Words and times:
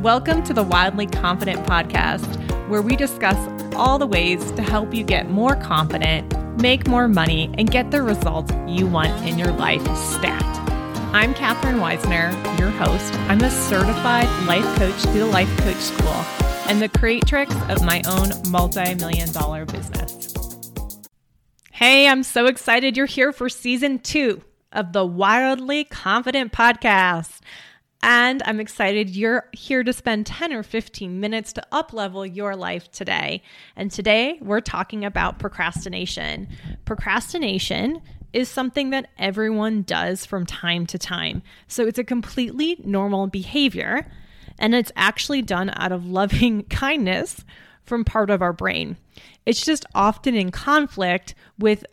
Welcome 0.00 0.42
to 0.44 0.54
the 0.54 0.62
Wildly 0.62 1.08
Confident 1.08 1.66
podcast, 1.66 2.24
where 2.70 2.80
we 2.80 2.96
discuss 2.96 3.36
all 3.74 3.98
the 3.98 4.06
ways 4.06 4.50
to 4.52 4.62
help 4.62 4.94
you 4.94 5.04
get 5.04 5.28
more 5.28 5.54
confident, 5.56 6.58
make 6.58 6.88
more 6.88 7.06
money, 7.06 7.50
and 7.58 7.70
get 7.70 7.90
the 7.90 8.00
results 8.00 8.50
you 8.66 8.86
want 8.86 9.12
in 9.28 9.38
your 9.38 9.52
life 9.52 9.82
stat. 9.94 10.42
I'm 11.12 11.34
Katherine 11.34 11.80
Weissner, 11.80 12.30
your 12.58 12.70
host. 12.70 13.12
I'm 13.28 13.42
a 13.42 13.50
certified 13.50 14.24
life 14.46 14.64
coach 14.78 15.02
through 15.02 15.20
the 15.20 15.26
Life 15.26 15.54
Coach 15.58 15.76
School 15.76 16.24
and 16.66 16.80
the 16.80 16.88
creatrix 16.88 17.54
of 17.68 17.84
my 17.84 18.00
own 18.08 18.30
multi 18.50 18.94
million 18.94 19.30
dollar 19.32 19.66
business. 19.66 20.32
Hey, 21.72 22.08
I'm 22.08 22.22
so 22.22 22.46
excited 22.46 22.96
you're 22.96 23.04
here 23.04 23.32
for 23.34 23.50
season 23.50 23.98
two 23.98 24.40
of 24.72 24.94
the 24.94 25.04
Wildly 25.04 25.84
Confident 25.84 26.52
podcast. 26.52 27.40
And 28.02 28.42
I'm 28.46 28.60
excited 28.60 29.10
you're 29.10 29.46
here 29.52 29.84
to 29.84 29.92
spend 29.92 30.26
10 30.26 30.52
or 30.52 30.62
15 30.62 31.20
minutes 31.20 31.52
to 31.54 31.62
uplevel 31.70 32.34
your 32.34 32.56
life 32.56 32.90
today. 32.90 33.42
And 33.76 33.90
today 33.90 34.38
we're 34.40 34.60
talking 34.60 35.04
about 35.04 35.38
procrastination. 35.38 36.48
Procrastination 36.86 38.00
is 38.32 38.48
something 38.48 38.90
that 38.90 39.10
everyone 39.18 39.82
does 39.82 40.24
from 40.24 40.46
time 40.46 40.86
to 40.86 40.98
time. 40.98 41.42
So 41.66 41.86
it's 41.86 41.98
a 41.98 42.04
completely 42.04 42.80
normal 42.84 43.26
behavior, 43.26 44.06
and 44.58 44.74
it's 44.74 44.92
actually 44.96 45.42
done 45.42 45.70
out 45.74 45.92
of 45.92 46.06
loving 46.06 46.62
kindness 46.70 47.44
from 47.82 48.04
part 48.04 48.30
of 48.30 48.40
our 48.40 48.52
brain. 48.52 48.96
It's 49.44 49.64
just 49.64 49.84
often 49.94 50.34
in 50.34 50.50
conflict 50.52 51.34
with 51.58 51.84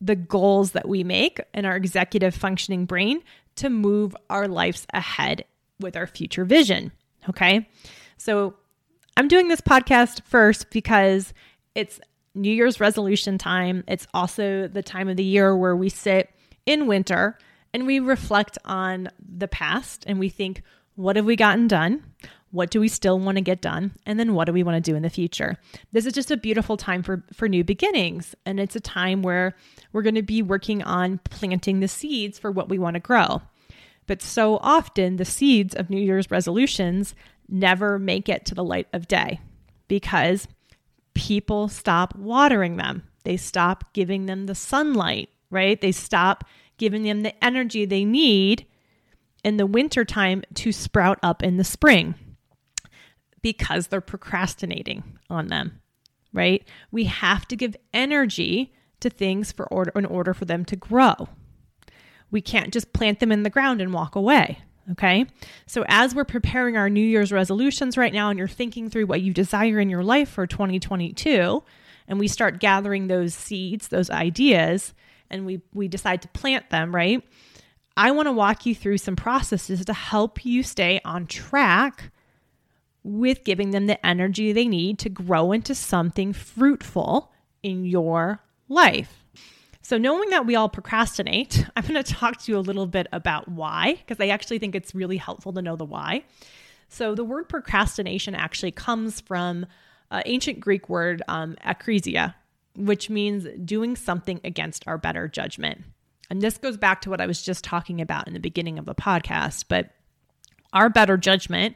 the 0.00 0.16
goals 0.16 0.72
that 0.72 0.88
we 0.88 1.04
make 1.04 1.40
in 1.52 1.64
our 1.64 1.76
executive 1.76 2.34
functioning 2.34 2.86
brain 2.86 3.20
to 3.56 3.68
move 3.68 4.16
our 4.30 4.48
lives 4.48 4.86
ahead 4.94 5.44
with 5.80 5.96
our 5.96 6.06
future 6.06 6.44
vision. 6.44 6.92
Okay. 7.28 7.68
So 8.16 8.54
I'm 9.16 9.28
doing 9.28 9.48
this 9.48 9.60
podcast 9.60 10.22
first 10.24 10.70
because 10.70 11.34
it's 11.74 12.00
New 12.34 12.52
Year's 12.52 12.80
resolution 12.80 13.38
time. 13.38 13.84
It's 13.88 14.06
also 14.14 14.68
the 14.68 14.82
time 14.82 15.08
of 15.08 15.16
the 15.16 15.24
year 15.24 15.56
where 15.56 15.76
we 15.76 15.88
sit 15.88 16.30
in 16.66 16.86
winter 16.86 17.36
and 17.74 17.86
we 17.86 18.00
reflect 18.00 18.58
on 18.64 19.08
the 19.18 19.48
past 19.48 20.04
and 20.06 20.18
we 20.18 20.28
think, 20.28 20.62
what 20.94 21.16
have 21.16 21.24
we 21.24 21.36
gotten 21.36 21.66
done? 21.66 22.04
What 22.52 22.70
do 22.70 22.80
we 22.80 22.88
still 22.88 23.18
want 23.18 23.36
to 23.36 23.42
get 23.42 23.62
done? 23.62 23.92
And 24.06 24.18
then 24.18 24.34
what 24.34 24.46
do 24.46 24.52
we 24.52 24.64
want 24.64 24.76
to 24.76 24.90
do 24.90 24.96
in 24.96 25.02
the 25.02 25.10
future? 25.10 25.56
This 25.92 26.04
is 26.04 26.12
just 26.12 26.32
a 26.32 26.36
beautiful 26.36 26.76
time 26.76 27.02
for, 27.02 27.24
for 27.32 27.48
new 27.48 27.62
beginnings. 27.62 28.34
And 28.44 28.58
it's 28.58 28.74
a 28.74 28.80
time 28.80 29.22
where 29.22 29.54
we're 29.92 30.02
going 30.02 30.16
to 30.16 30.22
be 30.22 30.42
working 30.42 30.82
on 30.82 31.18
planting 31.18 31.78
the 31.78 31.88
seeds 31.88 32.38
for 32.38 32.50
what 32.50 32.68
we 32.68 32.78
want 32.78 32.94
to 32.94 33.00
grow. 33.00 33.40
But 34.10 34.22
so 34.22 34.56
often, 34.56 35.18
the 35.18 35.24
seeds 35.24 35.72
of 35.72 35.88
New 35.88 36.00
Year's 36.00 36.32
resolutions 36.32 37.14
never 37.48 37.96
make 37.96 38.28
it 38.28 38.44
to 38.46 38.56
the 38.56 38.64
light 38.64 38.88
of 38.92 39.06
day 39.06 39.38
because 39.86 40.48
people 41.14 41.68
stop 41.68 42.16
watering 42.16 42.76
them. 42.76 43.04
They 43.22 43.36
stop 43.36 43.92
giving 43.92 44.26
them 44.26 44.46
the 44.46 44.54
sunlight, 44.56 45.28
right? 45.48 45.80
They 45.80 45.92
stop 45.92 46.42
giving 46.76 47.04
them 47.04 47.22
the 47.22 47.44
energy 47.44 47.84
they 47.84 48.04
need 48.04 48.66
in 49.44 49.58
the 49.58 49.66
wintertime 49.66 50.42
to 50.54 50.72
sprout 50.72 51.20
up 51.22 51.44
in 51.44 51.56
the 51.56 51.62
spring 51.62 52.16
because 53.42 53.86
they're 53.86 54.00
procrastinating 54.00 55.04
on 55.30 55.46
them, 55.46 55.80
right? 56.32 56.66
We 56.90 57.04
have 57.04 57.46
to 57.46 57.54
give 57.54 57.76
energy 57.94 58.74
to 58.98 59.08
things 59.08 59.52
for 59.52 59.66
order 59.68 59.92
in 59.94 60.04
order 60.04 60.34
for 60.34 60.46
them 60.46 60.64
to 60.64 60.74
grow. 60.74 61.28
We 62.30 62.40
can't 62.40 62.72
just 62.72 62.92
plant 62.92 63.20
them 63.20 63.32
in 63.32 63.42
the 63.42 63.50
ground 63.50 63.80
and 63.80 63.92
walk 63.92 64.14
away. 64.14 64.58
Okay. 64.92 65.26
So, 65.66 65.84
as 65.88 66.14
we're 66.14 66.24
preparing 66.24 66.76
our 66.76 66.90
New 66.90 67.04
Year's 67.04 67.32
resolutions 67.32 67.96
right 67.96 68.12
now, 68.12 68.30
and 68.30 68.38
you're 68.38 68.48
thinking 68.48 68.90
through 68.90 69.06
what 69.06 69.20
you 69.20 69.32
desire 69.32 69.78
in 69.78 69.88
your 69.88 70.02
life 70.02 70.28
for 70.28 70.46
2022, 70.46 71.62
and 72.08 72.18
we 72.18 72.26
start 72.26 72.58
gathering 72.58 73.06
those 73.06 73.34
seeds, 73.34 73.88
those 73.88 74.10
ideas, 74.10 74.94
and 75.30 75.46
we, 75.46 75.60
we 75.72 75.86
decide 75.86 76.22
to 76.22 76.28
plant 76.28 76.70
them, 76.70 76.94
right? 76.94 77.22
I 77.96 78.10
want 78.10 78.26
to 78.26 78.32
walk 78.32 78.66
you 78.66 78.74
through 78.74 78.98
some 78.98 79.16
processes 79.16 79.84
to 79.84 79.92
help 79.92 80.44
you 80.44 80.62
stay 80.62 81.00
on 81.04 81.26
track 81.26 82.10
with 83.02 83.44
giving 83.44 83.70
them 83.70 83.86
the 83.86 84.04
energy 84.04 84.52
they 84.52 84.66
need 84.66 84.98
to 85.00 85.08
grow 85.08 85.52
into 85.52 85.74
something 85.74 86.32
fruitful 86.32 87.32
in 87.62 87.84
your 87.84 88.40
life. 88.68 89.19
So, 89.90 89.98
knowing 89.98 90.30
that 90.30 90.46
we 90.46 90.54
all 90.54 90.68
procrastinate, 90.68 91.66
I'm 91.76 91.82
going 91.82 92.00
to 92.00 92.04
talk 92.04 92.40
to 92.42 92.52
you 92.52 92.56
a 92.56 92.60
little 92.60 92.86
bit 92.86 93.08
about 93.10 93.48
why, 93.48 93.94
because 93.94 94.20
I 94.20 94.28
actually 94.28 94.60
think 94.60 94.76
it's 94.76 94.94
really 94.94 95.16
helpful 95.16 95.52
to 95.54 95.62
know 95.62 95.74
the 95.74 95.84
why. 95.84 96.22
So, 96.88 97.16
the 97.16 97.24
word 97.24 97.48
procrastination 97.48 98.36
actually 98.36 98.70
comes 98.70 99.20
from 99.20 99.66
uh, 100.12 100.22
ancient 100.26 100.60
Greek 100.60 100.88
word 100.88 101.22
um, 101.26 101.56
akrasia, 101.66 102.36
which 102.76 103.10
means 103.10 103.48
doing 103.64 103.96
something 103.96 104.40
against 104.44 104.86
our 104.86 104.96
better 104.96 105.26
judgment. 105.26 105.82
And 106.30 106.40
this 106.40 106.56
goes 106.56 106.76
back 106.76 107.00
to 107.00 107.10
what 107.10 107.20
I 107.20 107.26
was 107.26 107.42
just 107.42 107.64
talking 107.64 108.00
about 108.00 108.28
in 108.28 108.34
the 108.34 108.38
beginning 108.38 108.78
of 108.78 108.84
the 108.84 108.94
podcast. 108.94 109.64
But 109.66 109.90
our 110.72 110.88
better 110.88 111.16
judgment 111.16 111.74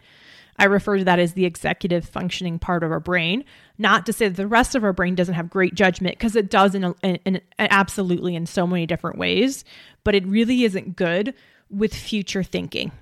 I 0.58 0.64
refer 0.66 0.98
to 0.98 1.04
that 1.04 1.18
as 1.18 1.32
the 1.32 1.44
executive 1.44 2.04
functioning 2.04 2.58
part 2.58 2.84
of 2.84 2.92
our 2.92 3.00
brain. 3.00 3.44
Not 3.76 4.06
to 4.06 4.12
say 4.12 4.28
that 4.28 4.36
the 4.36 4.46
rest 4.46 4.74
of 4.74 4.84
our 4.84 4.92
brain 4.92 5.14
doesn't 5.14 5.34
have 5.34 5.50
great 5.50 5.74
judgment, 5.74 6.16
because 6.16 6.36
it 6.36 6.48
does 6.48 6.74
in, 6.74 6.94
in, 7.02 7.16
in, 7.24 7.40
absolutely 7.58 8.36
in 8.36 8.46
so 8.46 8.66
many 8.66 8.86
different 8.86 9.18
ways, 9.18 9.64
but 10.04 10.14
it 10.14 10.26
really 10.26 10.64
isn't 10.64 10.96
good 10.96 11.34
with 11.70 11.94
future 11.94 12.42
thinking. 12.42 12.92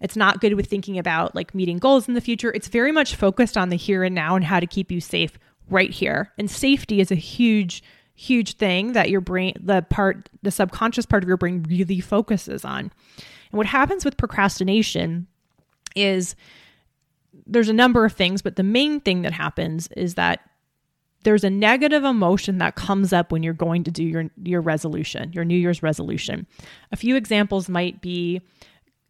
It's 0.00 0.16
not 0.16 0.40
good 0.40 0.54
with 0.54 0.66
thinking 0.66 0.98
about 0.98 1.34
like 1.34 1.54
meeting 1.54 1.78
goals 1.78 2.08
in 2.08 2.14
the 2.14 2.20
future. 2.20 2.52
It's 2.52 2.68
very 2.68 2.92
much 2.92 3.14
focused 3.14 3.56
on 3.56 3.68
the 3.68 3.76
here 3.76 4.02
and 4.02 4.14
now 4.14 4.36
and 4.36 4.44
how 4.44 4.60
to 4.60 4.66
keep 4.66 4.90
you 4.90 5.00
safe 5.00 5.38
right 5.68 5.90
here. 5.90 6.32
And 6.38 6.50
safety 6.50 7.00
is 7.00 7.10
a 7.10 7.16
huge, 7.16 7.82
huge 8.14 8.56
thing 8.56 8.92
that 8.92 9.10
your 9.10 9.20
brain, 9.20 9.54
the 9.60 9.82
part, 9.82 10.28
the 10.42 10.50
subconscious 10.50 11.06
part 11.06 11.22
of 11.22 11.28
your 11.28 11.36
brain 11.36 11.64
really 11.68 12.00
focuses 12.00 12.64
on. 12.64 12.90
And 13.50 13.58
what 13.58 13.66
happens 13.66 14.04
with 14.04 14.16
procrastination 14.16 15.26
is 15.94 16.36
there's 17.46 17.68
a 17.68 17.74
number 17.74 18.04
of 18.04 18.12
things, 18.12 18.42
but 18.42 18.56
the 18.56 18.62
main 18.62 19.00
thing 19.00 19.22
that 19.22 19.32
happens 19.32 19.88
is 19.96 20.14
that 20.14 20.40
there's 21.22 21.44
a 21.44 21.50
negative 21.50 22.04
emotion 22.04 22.58
that 22.58 22.76
comes 22.76 23.12
up 23.12 23.32
when 23.32 23.42
you're 23.42 23.52
going 23.52 23.82
to 23.84 23.90
do 23.90 24.04
your 24.04 24.30
your 24.42 24.60
resolution, 24.60 25.32
your 25.32 25.44
New 25.44 25.58
Year's 25.58 25.82
resolution. 25.82 26.46
A 26.92 26.96
few 26.96 27.16
examples 27.16 27.68
might 27.68 28.00
be 28.00 28.40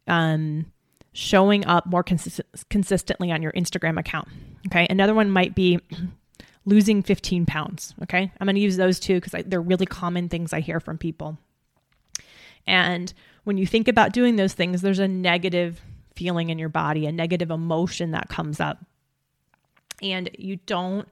um, 0.07 0.65
showing 1.13 1.65
up 1.65 1.85
more 1.85 2.03
consist- 2.03 2.41
consistently 2.69 3.31
on 3.31 3.41
your 3.41 3.51
Instagram 3.51 3.99
account. 3.99 4.27
Okay, 4.67 4.87
another 4.89 5.13
one 5.13 5.29
might 5.29 5.53
be 5.53 5.79
losing 6.65 7.03
15 7.03 7.45
pounds. 7.45 7.93
Okay, 8.03 8.31
I'm 8.39 8.45
going 8.45 8.55
to 8.55 8.61
use 8.61 8.77
those 8.77 8.99
two 8.99 9.21
because 9.21 9.43
they're 9.45 9.61
really 9.61 9.85
common 9.85 10.27
things 10.27 10.53
I 10.53 10.59
hear 10.59 10.79
from 10.79 10.97
people. 10.97 11.37
And 12.65 13.13
when 13.43 13.57
you 13.57 13.67
think 13.67 13.87
about 13.87 14.11
doing 14.11 14.35
those 14.35 14.53
things, 14.53 14.81
there's 14.81 14.99
a 14.99 15.07
negative 15.07 15.81
feeling 16.17 16.49
in 16.49 16.57
your 16.57 16.69
body, 16.69 17.05
a 17.05 17.11
negative 17.11 17.51
emotion 17.51 18.11
that 18.11 18.27
comes 18.27 18.59
up. 18.59 18.83
And 20.01 20.29
you 20.37 20.57
don't 20.65 21.07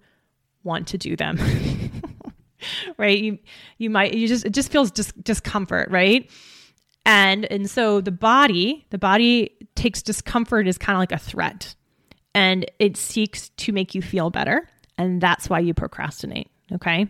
want 0.64 0.88
to 0.90 0.98
do 0.98 1.16
them. 1.16 1.40
right? 2.98 3.18
You 3.18 3.40
you 3.78 3.90
might 3.90 4.14
you 4.14 4.28
just 4.28 4.46
it 4.46 4.52
just 4.52 4.72
feels 4.72 4.92
dis- 4.92 5.14
discomfort, 5.24 5.90
right? 5.90 6.30
And 7.06 7.46
and 7.46 7.70
so 7.70 8.02
the 8.02 8.12
body, 8.12 8.86
the 8.90 8.98
body 8.98 9.52
takes 9.76 10.02
discomfort 10.02 10.68
as 10.68 10.78
kind 10.78 10.96
of 10.96 11.00
like 11.00 11.12
a 11.12 11.18
threat. 11.18 11.76
And 12.34 12.66
it 12.80 12.98
seeks 12.98 13.50
to 13.50 13.72
make 13.72 13.96
you 13.96 14.02
feel 14.02 14.30
better, 14.30 14.70
and 14.98 15.22
that's 15.22 15.50
why 15.50 15.60
you 15.60 15.74
procrastinate, 15.74 16.50
okay? 16.74 17.08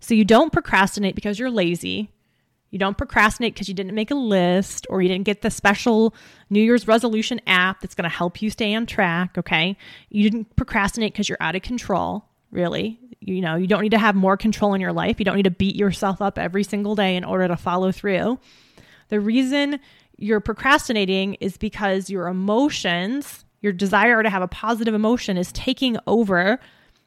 So 0.00 0.14
you 0.14 0.24
don't 0.24 0.50
procrastinate 0.50 1.14
because 1.14 1.38
you're 1.38 1.50
lazy. 1.50 2.10
You 2.70 2.78
don't 2.78 2.98
procrastinate 2.98 3.54
because 3.54 3.68
you 3.68 3.74
didn't 3.74 3.94
make 3.94 4.10
a 4.10 4.16
list 4.16 4.86
or 4.90 5.00
you 5.00 5.08
didn't 5.08 5.24
get 5.24 5.42
the 5.42 5.50
special 5.50 6.14
New 6.50 6.60
Year's 6.60 6.88
resolution 6.88 7.40
app 7.46 7.80
that's 7.80 7.94
going 7.94 8.08
to 8.08 8.14
help 8.14 8.42
you 8.42 8.50
stay 8.50 8.74
on 8.74 8.86
track. 8.86 9.38
Okay. 9.38 9.76
You 10.10 10.28
didn't 10.28 10.54
procrastinate 10.56 11.12
because 11.12 11.28
you're 11.28 11.38
out 11.40 11.56
of 11.56 11.62
control, 11.62 12.24
really. 12.50 12.98
You 13.20 13.40
know, 13.40 13.56
you 13.56 13.66
don't 13.66 13.82
need 13.82 13.92
to 13.92 13.98
have 13.98 14.14
more 14.14 14.36
control 14.36 14.74
in 14.74 14.80
your 14.80 14.92
life. 14.92 15.18
You 15.18 15.24
don't 15.24 15.36
need 15.36 15.44
to 15.44 15.50
beat 15.50 15.76
yourself 15.76 16.20
up 16.20 16.38
every 16.38 16.64
single 16.64 16.94
day 16.94 17.16
in 17.16 17.24
order 17.24 17.48
to 17.48 17.56
follow 17.56 17.92
through. 17.92 18.38
The 19.08 19.20
reason 19.20 19.78
you're 20.16 20.40
procrastinating 20.40 21.34
is 21.34 21.56
because 21.56 22.10
your 22.10 22.26
emotions, 22.26 23.44
your 23.60 23.72
desire 23.72 24.22
to 24.22 24.30
have 24.30 24.42
a 24.42 24.48
positive 24.48 24.94
emotion, 24.94 25.36
is 25.36 25.52
taking 25.52 25.96
over 26.06 26.58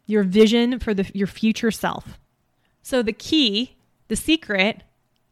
your 0.06 0.24
vision 0.24 0.80
for 0.80 0.94
the, 0.94 1.10
your 1.14 1.28
future 1.28 1.72
self. 1.72 2.20
So 2.82 3.04
the 3.04 3.14
key, 3.14 3.78
the 4.08 4.16
secret, 4.16 4.84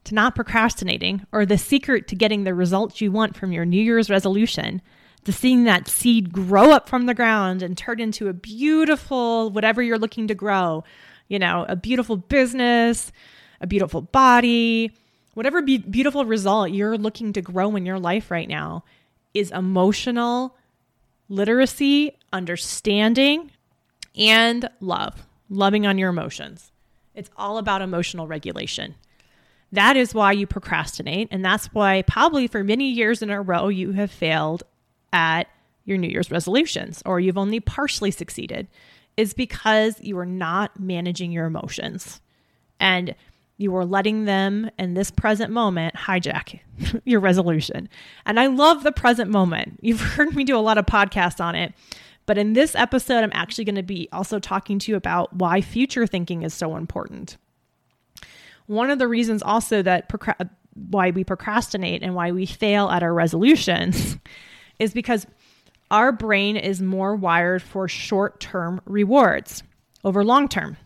to 0.08 0.16
not 0.16 0.36
procrastinating 0.36 1.26
or 1.34 1.46
the 1.46 1.58
secret 1.58 2.08
to 2.08 2.16
getting 2.16 2.44
the 2.44 2.54
results 2.54 3.02
you 3.02 3.12
want 3.12 3.36
from 3.36 3.52
your 3.52 3.66
New 3.66 3.82
Year's 3.82 4.10
resolution, 4.10 4.82
to 5.26 5.34
seeing 5.34 5.66
that 5.66 5.90
seed 5.90 6.32
grow 6.32 6.72
up 6.72 6.88
from 6.88 7.06
the 7.06 7.14
ground 7.14 7.62
and 7.62 7.78
turn 7.78 8.00
into 8.00 8.30
a 8.30 8.34
beautiful, 8.34 9.50
whatever 9.50 9.82
you're 9.82 9.98
looking 9.98 10.28
to 10.28 10.34
grow, 10.34 10.86
you 11.28 11.38
know, 11.38 11.66
a 11.68 11.76
beautiful 11.76 12.16
business, 12.16 13.12
a 13.60 13.68
beautiful 13.68 14.02
body, 14.02 14.94
whatever 15.34 15.62
be- 15.62 15.78
beautiful 15.80 16.24
result 16.24 16.72
you're 16.72 16.98
looking 16.98 17.34
to 17.34 17.42
grow 17.42 17.76
in 17.76 17.86
your 17.86 18.00
life 18.00 18.32
right 18.32 18.48
now 18.48 18.86
is 19.34 19.52
emotional 19.52 20.56
literacy, 21.28 22.16
understanding, 22.32 23.52
and 24.16 24.70
love, 24.80 25.28
loving 25.50 25.86
on 25.86 25.98
your 25.98 26.10
emotions. 26.10 26.72
It's 27.14 27.30
all 27.36 27.58
about 27.58 27.82
emotional 27.82 28.26
regulation. 28.26 28.96
That 29.72 29.98
is 29.98 30.14
why 30.14 30.32
you 30.32 30.48
procrastinate. 30.48 31.28
And 31.32 31.44
that's 31.44 31.68
why, 31.68 32.02
probably 32.04 32.48
for 32.48 32.64
many 32.64 32.90
years 32.90 33.22
in 33.22 33.30
a 33.30 33.42
row, 33.42 33.68
you 33.68 33.92
have 33.92 34.12
failed 34.12 34.64
at 35.12 35.48
your 35.86 35.98
New 35.98 36.10
Year's 36.10 36.32
resolutions 36.32 37.02
or 37.06 37.20
you've 37.20 37.38
only 37.38 37.60
partially 37.60 38.12
succeeded, 38.12 38.68
is 39.16 39.34
because 39.34 40.00
you 40.02 40.18
are 40.20 40.26
not 40.26 40.80
managing 40.80 41.32
your 41.32 41.46
emotions. 41.46 42.22
And 42.80 43.16
you 43.58 43.76
are 43.76 43.86
letting 43.86 44.26
them 44.26 44.70
in 44.78 44.94
this 44.94 45.10
present 45.10 45.52
moment 45.52 45.96
hijack 45.96 46.60
your 47.06 47.20
resolution. 47.20 47.90
And 48.26 48.40
I 48.40 48.48
love 48.48 48.84
the 48.84 48.92
present 48.92 49.32
moment. 49.32 49.80
You've 49.82 50.02
heard 50.16 50.36
me 50.36 50.44
do 50.44 50.56
a 50.56 50.60
lot 50.60 50.78
of 50.78 50.86
podcasts 50.86 51.44
on 51.44 51.56
it. 51.56 51.74
But 52.26 52.38
in 52.38 52.54
this 52.54 52.76
episode, 52.76 53.24
I'm 53.24 53.32
actually 53.34 53.64
going 53.64 53.76
to 53.76 53.84
be 53.84 54.10
also 54.12 54.38
talking 54.38 54.80
to 54.80 54.92
you 54.92 54.98
about 54.98 55.34
why 55.34 55.62
future 55.62 56.06
thinking 56.06 56.44
is 56.44 56.54
so 56.54 56.76
important. 56.76 57.38
One 58.68 58.90
of 58.90 59.00
the 59.00 59.08
reasons 59.08 59.42
also 59.42 59.82
that 59.82 60.10
procra- 60.10 60.50
why 60.74 61.12
we 61.12 61.24
procrastinate 61.24 62.04
and 62.04 62.14
why 62.14 62.32
we 62.32 62.46
fail 62.46 62.90
at 62.90 63.04
our 63.04 63.14
resolutions 63.14 64.18
is 64.80 64.94
because 64.94 65.26
our 65.90 66.12
brain 66.12 66.58
is 66.58 66.82
more 66.82 67.16
wired 67.16 67.64
for 67.64 67.88
short 67.88 68.40
term 68.40 68.82
rewards 68.86 69.64
over 70.04 70.24
long 70.24 70.48
term. 70.48 70.78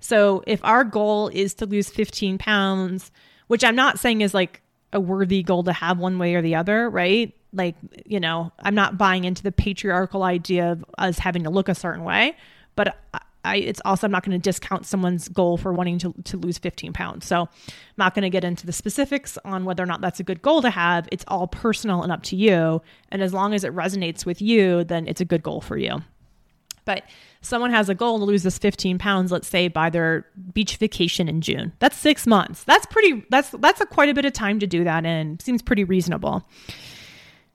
So 0.00 0.42
if 0.46 0.64
our 0.64 0.84
goal 0.84 1.28
is 1.28 1.54
to 1.54 1.66
lose 1.66 1.88
15 1.88 2.38
pounds, 2.38 3.10
which 3.46 3.64
I'm 3.64 3.76
not 3.76 3.98
saying 3.98 4.20
is 4.20 4.34
like 4.34 4.60
a 4.92 5.00
worthy 5.00 5.42
goal 5.42 5.64
to 5.64 5.72
have 5.72 5.98
one 5.98 6.18
way 6.18 6.34
or 6.34 6.42
the 6.42 6.54
other, 6.54 6.88
right? 6.88 7.34
Like, 7.52 7.76
you 8.04 8.20
know, 8.20 8.52
I'm 8.60 8.74
not 8.74 8.98
buying 8.98 9.24
into 9.24 9.42
the 9.42 9.52
patriarchal 9.52 10.22
idea 10.22 10.72
of 10.72 10.84
us 10.98 11.18
having 11.18 11.44
to 11.44 11.50
look 11.50 11.68
a 11.68 11.74
certain 11.74 12.04
way, 12.04 12.36
but 12.76 12.96
I, 13.44 13.56
it's 13.56 13.80
also, 13.84 14.06
I'm 14.06 14.10
not 14.10 14.24
going 14.24 14.38
to 14.38 14.42
discount 14.42 14.84
someone's 14.84 15.28
goal 15.28 15.56
for 15.56 15.72
wanting 15.72 15.98
to, 16.00 16.14
to 16.24 16.36
lose 16.36 16.58
15 16.58 16.92
pounds. 16.92 17.26
So 17.26 17.42
I'm 17.42 17.48
not 17.96 18.14
going 18.14 18.22
to 18.22 18.30
get 18.30 18.44
into 18.44 18.66
the 18.66 18.72
specifics 18.72 19.38
on 19.44 19.64
whether 19.64 19.82
or 19.82 19.86
not 19.86 20.00
that's 20.00 20.20
a 20.20 20.24
good 20.24 20.42
goal 20.42 20.62
to 20.62 20.70
have. 20.70 21.08
It's 21.12 21.24
all 21.28 21.46
personal 21.46 22.02
and 22.02 22.10
up 22.10 22.22
to 22.24 22.36
you. 22.36 22.82
And 23.10 23.22
as 23.22 23.32
long 23.32 23.54
as 23.54 23.64
it 23.64 23.74
resonates 23.74 24.26
with 24.26 24.42
you, 24.42 24.84
then 24.84 25.06
it's 25.06 25.20
a 25.20 25.24
good 25.24 25.42
goal 25.42 25.60
for 25.60 25.76
you. 25.76 26.02
But 26.84 27.04
someone 27.42 27.70
has 27.70 27.88
a 27.88 27.94
goal 27.94 28.18
to 28.18 28.24
lose 28.24 28.42
this 28.42 28.58
15 28.58 28.98
pounds, 28.98 29.30
let's 29.30 29.46
say 29.46 29.68
by 29.68 29.90
their 29.90 30.26
beach 30.52 30.76
vacation 30.76 31.28
in 31.28 31.40
June. 31.40 31.72
That's 31.78 31.96
six 31.96 32.26
months. 32.26 32.64
That's 32.64 32.86
pretty, 32.86 33.24
that's, 33.30 33.50
that's 33.50 33.80
a 33.80 33.86
quite 33.86 34.08
a 34.08 34.14
bit 34.14 34.24
of 34.24 34.32
time 34.32 34.58
to 34.60 34.66
do 34.66 34.84
that 34.84 35.04
in. 35.04 35.38
Seems 35.38 35.62
pretty 35.62 35.84
reasonable. 35.84 36.48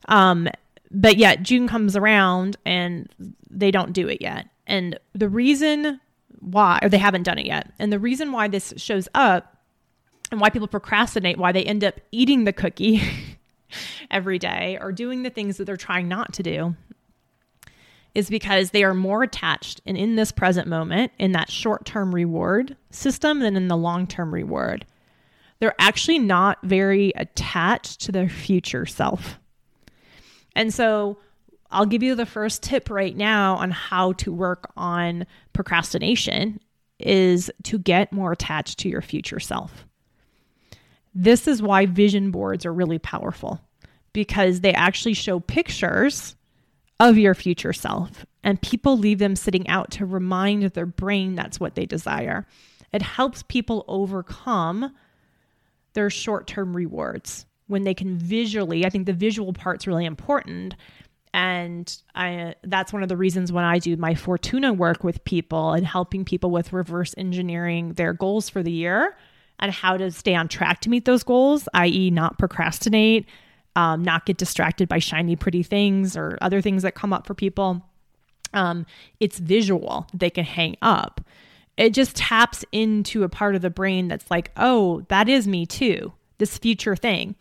Um, 0.08 0.48
but 0.90 1.16
yet 1.16 1.42
June 1.42 1.66
comes 1.66 1.96
around 1.96 2.56
and 2.64 3.08
they 3.50 3.70
don't 3.70 3.92
do 3.92 4.08
it 4.08 4.22
yet. 4.22 4.46
And 4.66 4.98
the 5.12 5.28
reason 5.28 6.00
why, 6.40 6.78
or 6.82 6.88
they 6.88 6.98
haven't 6.98 7.22
done 7.24 7.38
it 7.38 7.46
yet. 7.46 7.72
And 7.78 7.92
the 7.92 7.98
reason 7.98 8.32
why 8.32 8.48
this 8.48 8.74
shows 8.76 9.08
up 9.14 9.56
and 10.30 10.40
why 10.40 10.50
people 10.50 10.68
procrastinate, 10.68 11.38
why 11.38 11.52
they 11.52 11.64
end 11.64 11.84
up 11.84 12.00
eating 12.12 12.44
the 12.44 12.52
cookie 12.52 13.02
every 14.10 14.38
day 14.38 14.78
or 14.80 14.92
doing 14.92 15.22
the 15.22 15.30
things 15.30 15.56
that 15.56 15.64
they're 15.64 15.76
trying 15.76 16.08
not 16.08 16.32
to 16.34 16.42
do 16.42 16.74
is 18.14 18.30
because 18.30 18.70
they 18.70 18.84
are 18.84 18.94
more 18.94 19.22
attached 19.24 19.80
and 19.86 19.96
in 19.96 20.14
this 20.14 20.30
present 20.30 20.68
moment 20.68 21.10
in 21.18 21.32
that 21.32 21.50
short 21.50 21.84
term 21.84 22.14
reward 22.14 22.76
system 22.90 23.40
than 23.40 23.56
in 23.56 23.68
the 23.68 23.76
long 23.76 24.06
term 24.06 24.32
reward. 24.32 24.86
They're 25.58 25.74
actually 25.78 26.18
not 26.18 26.58
very 26.62 27.12
attached 27.16 28.00
to 28.02 28.12
their 28.12 28.28
future 28.28 28.86
self. 28.86 29.38
And 30.54 30.72
so 30.72 31.18
I'll 31.70 31.86
give 31.86 32.02
you 32.02 32.14
the 32.14 32.26
first 32.26 32.62
tip 32.62 32.90
right 32.90 33.16
now 33.16 33.56
on 33.56 33.70
how 33.70 34.12
to 34.14 34.32
work 34.32 34.70
on 34.76 35.26
procrastination 35.52 36.60
is 36.98 37.50
to 37.64 37.78
get 37.78 38.12
more 38.12 38.32
attached 38.32 38.78
to 38.80 38.88
your 38.88 39.02
future 39.02 39.40
self. 39.40 39.86
This 41.14 41.46
is 41.46 41.62
why 41.62 41.86
vision 41.86 42.30
boards 42.30 42.66
are 42.66 42.72
really 42.72 42.98
powerful 42.98 43.60
because 44.12 44.60
they 44.60 44.72
actually 44.72 45.14
show 45.14 45.40
pictures 45.40 46.36
of 47.00 47.18
your 47.18 47.34
future 47.34 47.72
self. 47.72 48.24
And 48.42 48.60
people 48.60 48.98
leave 48.98 49.18
them 49.18 49.36
sitting 49.36 49.68
out 49.68 49.90
to 49.92 50.06
remind 50.06 50.62
their 50.62 50.86
brain 50.86 51.34
that's 51.34 51.58
what 51.58 51.74
they 51.74 51.86
desire. 51.86 52.46
It 52.92 53.02
helps 53.02 53.42
people 53.42 53.84
overcome 53.88 54.94
their 55.94 56.10
short 56.10 56.46
term 56.46 56.76
rewards 56.76 57.46
when 57.66 57.84
they 57.84 57.94
can 57.94 58.18
visually. 58.18 58.84
I 58.84 58.90
think 58.90 59.06
the 59.06 59.12
visual 59.12 59.52
part's 59.52 59.86
really 59.86 60.04
important. 60.04 60.74
And 61.34 61.92
I, 62.14 62.54
that's 62.62 62.92
one 62.92 63.02
of 63.02 63.08
the 63.08 63.16
reasons 63.16 63.50
when 63.50 63.64
I 63.64 63.80
do 63.80 63.96
my 63.96 64.14
Fortuna 64.14 64.72
work 64.72 65.02
with 65.02 65.24
people 65.24 65.72
and 65.72 65.84
helping 65.84 66.24
people 66.24 66.52
with 66.52 66.72
reverse 66.72 67.12
engineering 67.18 67.94
their 67.94 68.12
goals 68.12 68.48
for 68.48 68.62
the 68.62 68.70
year 68.70 69.16
and 69.58 69.72
how 69.72 69.96
to 69.96 70.12
stay 70.12 70.36
on 70.36 70.46
track 70.46 70.80
to 70.82 70.90
meet 70.90 71.06
those 71.06 71.24
goals, 71.24 71.68
i.e., 71.74 72.10
not 72.12 72.38
procrastinate, 72.38 73.26
um, 73.74 74.04
not 74.04 74.26
get 74.26 74.36
distracted 74.36 74.88
by 74.88 75.00
shiny, 75.00 75.34
pretty 75.34 75.64
things 75.64 76.16
or 76.16 76.38
other 76.40 76.60
things 76.60 76.84
that 76.84 76.94
come 76.94 77.12
up 77.12 77.26
for 77.26 77.34
people. 77.34 77.82
Um, 78.52 78.86
it's 79.18 79.40
visual, 79.40 80.06
they 80.14 80.30
can 80.30 80.44
hang 80.44 80.76
up. 80.82 81.20
It 81.76 81.90
just 81.90 82.14
taps 82.14 82.64
into 82.70 83.24
a 83.24 83.28
part 83.28 83.56
of 83.56 83.62
the 83.62 83.70
brain 83.70 84.06
that's 84.06 84.30
like, 84.30 84.52
oh, 84.56 85.04
that 85.08 85.28
is 85.28 85.48
me 85.48 85.66
too, 85.66 86.12
this 86.38 86.58
future 86.58 86.94
thing. 86.94 87.34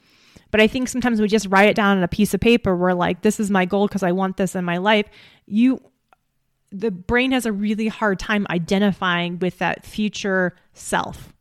But 0.53 0.61
I 0.61 0.67
think 0.67 0.88
sometimes 0.88 1.19
we 1.19 1.27
just 1.27 1.47
write 1.47 1.67
it 1.67 1.75
down 1.75 1.97
on 1.97 2.03
a 2.03 2.07
piece 2.07 2.35
of 2.35 2.39
paper. 2.39 2.75
We're 2.77 2.94
like, 2.94 3.23
this 3.23 3.39
is 3.39 3.50
my 3.50 3.65
goal 3.65 3.88
because 3.88 4.03
I 4.03 4.11
want 4.11 4.38
this 4.38 4.53
in 4.53 4.63
my 4.63 4.77
life. 4.77 5.07
You, 5.47 5.81
the 6.71 6.91
brain 6.91 7.31
has 7.31 7.47
a 7.47 7.51
really 7.51 7.88
hard 7.88 8.19
time 8.19 8.45
identifying 8.51 9.39
with 9.39 9.57
that 9.57 9.83
future 9.83 10.55
self 10.73 11.33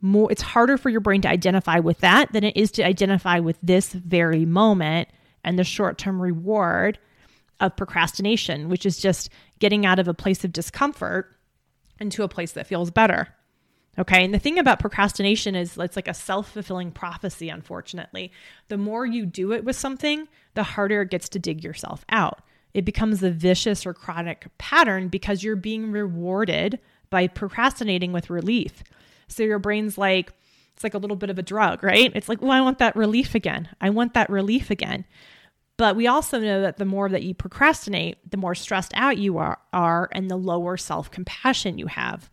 more 0.00 0.30
it's 0.30 0.42
harder 0.42 0.76
for 0.76 0.90
your 0.90 1.00
brain 1.00 1.22
to 1.22 1.28
identify 1.28 1.78
with 1.78 1.98
that 2.00 2.30
than 2.32 2.44
it 2.44 2.56
is 2.56 2.70
to 2.70 2.82
identify 2.84 3.38
with 3.40 3.58
this 3.62 3.92
very 3.92 4.44
moment 4.44 5.08
and 5.42 5.58
the 5.58 5.64
short-term 5.64 6.20
reward 6.20 6.98
of 7.58 7.74
procrastination, 7.76 8.68
which 8.68 8.84
is 8.84 8.98
just 8.98 9.30
getting 9.60 9.86
out 9.86 9.98
of 9.98 10.06
a 10.06 10.14
place 10.14 10.44
of 10.44 10.52
discomfort 10.52 11.34
into 11.98 12.22
a 12.22 12.28
place 12.28 12.52
that 12.52 12.66
feels 12.66 12.90
better. 12.90 13.28
Okay. 13.98 14.24
And 14.24 14.34
the 14.34 14.38
thing 14.38 14.58
about 14.58 14.80
procrastination 14.80 15.54
is 15.54 15.78
it's 15.78 15.96
like 15.96 16.08
a 16.08 16.14
self 16.14 16.52
fulfilling 16.52 16.90
prophecy, 16.90 17.48
unfortunately. 17.48 18.32
The 18.68 18.78
more 18.78 19.06
you 19.06 19.26
do 19.26 19.52
it 19.52 19.64
with 19.64 19.76
something, 19.76 20.28
the 20.54 20.62
harder 20.62 21.02
it 21.02 21.10
gets 21.10 21.28
to 21.30 21.38
dig 21.38 21.62
yourself 21.62 22.04
out. 22.08 22.40
It 22.72 22.84
becomes 22.84 23.22
a 23.22 23.30
vicious 23.30 23.86
or 23.86 23.94
chronic 23.94 24.46
pattern 24.58 25.08
because 25.08 25.44
you're 25.44 25.54
being 25.54 25.92
rewarded 25.92 26.80
by 27.08 27.28
procrastinating 27.28 28.12
with 28.12 28.30
relief. 28.30 28.82
So 29.28 29.44
your 29.44 29.60
brain's 29.60 29.96
like, 29.96 30.32
it's 30.74 30.82
like 30.82 30.94
a 30.94 30.98
little 30.98 31.16
bit 31.16 31.30
of 31.30 31.38
a 31.38 31.42
drug, 31.42 31.84
right? 31.84 32.10
It's 32.16 32.28
like, 32.28 32.42
well, 32.42 32.50
I 32.50 32.60
want 32.60 32.78
that 32.78 32.96
relief 32.96 33.36
again. 33.36 33.68
I 33.80 33.90
want 33.90 34.14
that 34.14 34.28
relief 34.28 34.70
again. 34.70 35.04
But 35.76 35.94
we 35.94 36.08
also 36.08 36.40
know 36.40 36.62
that 36.62 36.78
the 36.78 36.84
more 36.84 37.08
that 37.08 37.22
you 37.22 37.34
procrastinate, 37.34 38.28
the 38.28 38.36
more 38.36 38.56
stressed 38.56 38.92
out 38.94 39.18
you 39.18 39.38
are, 39.38 39.58
are 39.72 40.08
and 40.12 40.28
the 40.28 40.36
lower 40.36 40.76
self 40.76 41.12
compassion 41.12 41.78
you 41.78 41.86
have 41.86 42.28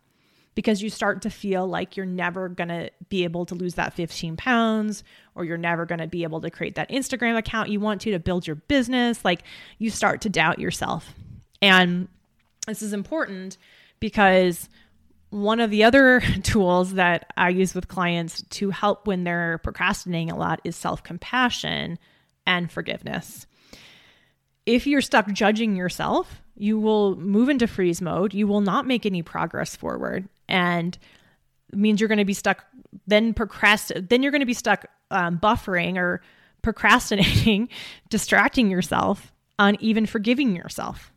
because 0.54 0.82
you 0.82 0.90
start 0.90 1.22
to 1.22 1.30
feel 1.30 1.66
like 1.66 1.96
you're 1.96 2.06
never 2.06 2.48
going 2.48 2.68
to 2.68 2.90
be 3.08 3.24
able 3.24 3.46
to 3.46 3.54
lose 3.54 3.74
that 3.74 3.94
15 3.94 4.36
pounds 4.36 5.02
or 5.34 5.44
you're 5.44 5.56
never 5.56 5.86
going 5.86 6.00
to 6.00 6.06
be 6.06 6.24
able 6.24 6.40
to 6.40 6.50
create 6.50 6.74
that 6.74 6.90
Instagram 6.90 7.36
account 7.36 7.70
you 7.70 7.80
want 7.80 8.00
to 8.02 8.10
to 8.10 8.18
build 8.18 8.46
your 8.46 8.56
business. 8.56 9.24
Like 9.24 9.42
you 9.78 9.90
start 9.90 10.20
to 10.22 10.28
doubt 10.28 10.58
yourself. 10.58 11.14
And 11.60 12.08
this 12.66 12.82
is 12.82 12.92
important 12.92 13.56
because 14.00 14.68
one 15.30 15.60
of 15.60 15.70
the 15.70 15.84
other 15.84 16.20
tools 16.42 16.94
that 16.94 17.32
I 17.36 17.48
use 17.48 17.74
with 17.74 17.88
clients 17.88 18.42
to 18.42 18.70
help 18.70 19.06
when 19.06 19.24
they're 19.24 19.58
procrastinating 19.58 20.30
a 20.30 20.36
lot 20.36 20.60
is 20.64 20.76
self 20.76 21.02
compassion 21.02 21.98
and 22.46 22.70
forgiveness. 22.70 23.46
If 24.66 24.86
you're 24.86 25.00
stuck 25.00 25.26
judging 25.32 25.74
yourself, 25.74 26.42
you 26.54 26.78
will 26.78 27.16
move 27.16 27.48
into 27.48 27.66
freeze 27.66 28.00
mode. 28.00 28.34
You 28.34 28.46
will 28.46 28.60
not 28.60 28.86
make 28.86 29.06
any 29.06 29.22
progress 29.22 29.74
forward. 29.74 30.28
And 30.48 30.96
means 31.72 32.00
you're 32.00 32.08
going 32.08 32.18
to 32.18 32.24
be 32.24 32.34
stuck 32.34 32.64
then 33.06 33.32
procrast 33.32 34.08
then 34.10 34.22
you're 34.22 34.32
going 34.32 34.40
to 34.40 34.46
be 34.46 34.52
stuck 34.52 34.84
um, 35.10 35.38
buffering 35.38 35.96
or 35.96 36.20
procrastinating 36.60 37.70
distracting 38.10 38.70
yourself 38.70 39.32
on 39.58 39.76
even 39.80 40.04
forgiving 40.04 40.54
yourself 40.54 41.10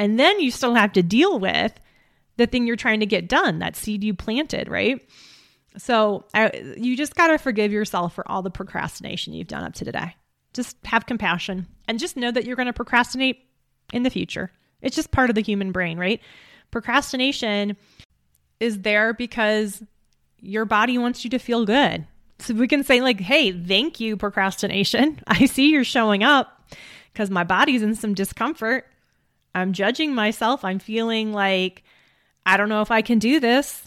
and 0.00 0.18
then 0.18 0.40
you 0.40 0.50
still 0.50 0.74
have 0.74 0.94
to 0.94 1.02
deal 1.02 1.38
with 1.38 1.78
the 2.38 2.46
thing 2.46 2.66
you're 2.66 2.74
trying 2.74 3.00
to 3.00 3.06
get 3.06 3.28
done, 3.28 3.58
that 3.58 3.76
seed 3.76 4.02
you 4.02 4.14
planted, 4.14 4.66
right? 4.66 5.06
So 5.76 6.24
I, 6.32 6.74
you 6.78 6.96
just 6.96 7.14
got 7.14 7.26
to 7.26 7.36
forgive 7.36 7.70
yourself 7.70 8.14
for 8.14 8.26
all 8.26 8.40
the 8.40 8.50
procrastination 8.50 9.34
you've 9.34 9.46
done 9.46 9.62
up 9.62 9.74
to 9.74 9.84
today. 9.84 10.16
Just 10.54 10.78
have 10.86 11.04
compassion 11.04 11.66
and 11.86 11.98
just 11.98 12.16
know 12.16 12.30
that 12.30 12.46
you're 12.46 12.56
going 12.56 12.64
to 12.64 12.72
procrastinate 12.72 13.44
in 13.92 14.02
the 14.02 14.08
future. 14.08 14.50
It's 14.80 14.96
just 14.96 15.10
part 15.10 15.28
of 15.28 15.34
the 15.34 15.42
human 15.42 15.70
brain, 15.70 15.98
right? 15.98 16.22
Procrastination 16.70 17.76
is 18.60 18.82
there 18.82 19.12
because 19.14 19.82
your 20.38 20.64
body 20.64 20.98
wants 20.98 21.24
you 21.24 21.30
to 21.30 21.38
feel 21.38 21.66
good. 21.66 22.06
So 22.38 22.54
we 22.54 22.68
can 22.68 22.84
say, 22.84 23.00
like, 23.00 23.20
hey, 23.20 23.52
thank 23.52 24.00
you, 24.00 24.16
procrastination. 24.16 25.20
I 25.26 25.46
see 25.46 25.70
you're 25.70 25.84
showing 25.84 26.22
up 26.22 26.72
because 27.12 27.30
my 27.30 27.44
body's 27.44 27.82
in 27.82 27.94
some 27.94 28.14
discomfort. 28.14 28.86
I'm 29.54 29.72
judging 29.72 30.14
myself. 30.14 30.64
I'm 30.64 30.78
feeling 30.78 31.32
like 31.32 31.82
I 32.46 32.56
don't 32.56 32.68
know 32.68 32.82
if 32.82 32.90
I 32.90 33.02
can 33.02 33.18
do 33.18 33.40
this. 33.40 33.84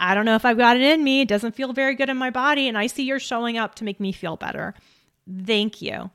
I 0.00 0.14
don't 0.14 0.24
know 0.24 0.34
if 0.34 0.44
I've 0.44 0.58
got 0.58 0.76
it 0.76 0.82
in 0.82 1.04
me. 1.04 1.20
It 1.20 1.28
doesn't 1.28 1.54
feel 1.54 1.72
very 1.72 1.94
good 1.94 2.08
in 2.08 2.16
my 2.16 2.30
body. 2.30 2.66
And 2.66 2.76
I 2.76 2.88
see 2.88 3.04
you're 3.04 3.20
showing 3.20 3.56
up 3.56 3.76
to 3.76 3.84
make 3.84 4.00
me 4.00 4.10
feel 4.10 4.36
better. 4.36 4.74
Thank 5.44 5.80
you. 5.80 6.10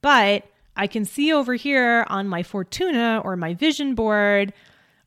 But 0.00 0.44
I 0.76 0.86
can 0.86 1.04
see 1.04 1.32
over 1.32 1.54
here 1.54 2.04
on 2.08 2.26
my 2.26 2.42
Fortuna 2.42 3.20
or 3.24 3.36
my 3.36 3.54
vision 3.54 3.94
board 3.94 4.52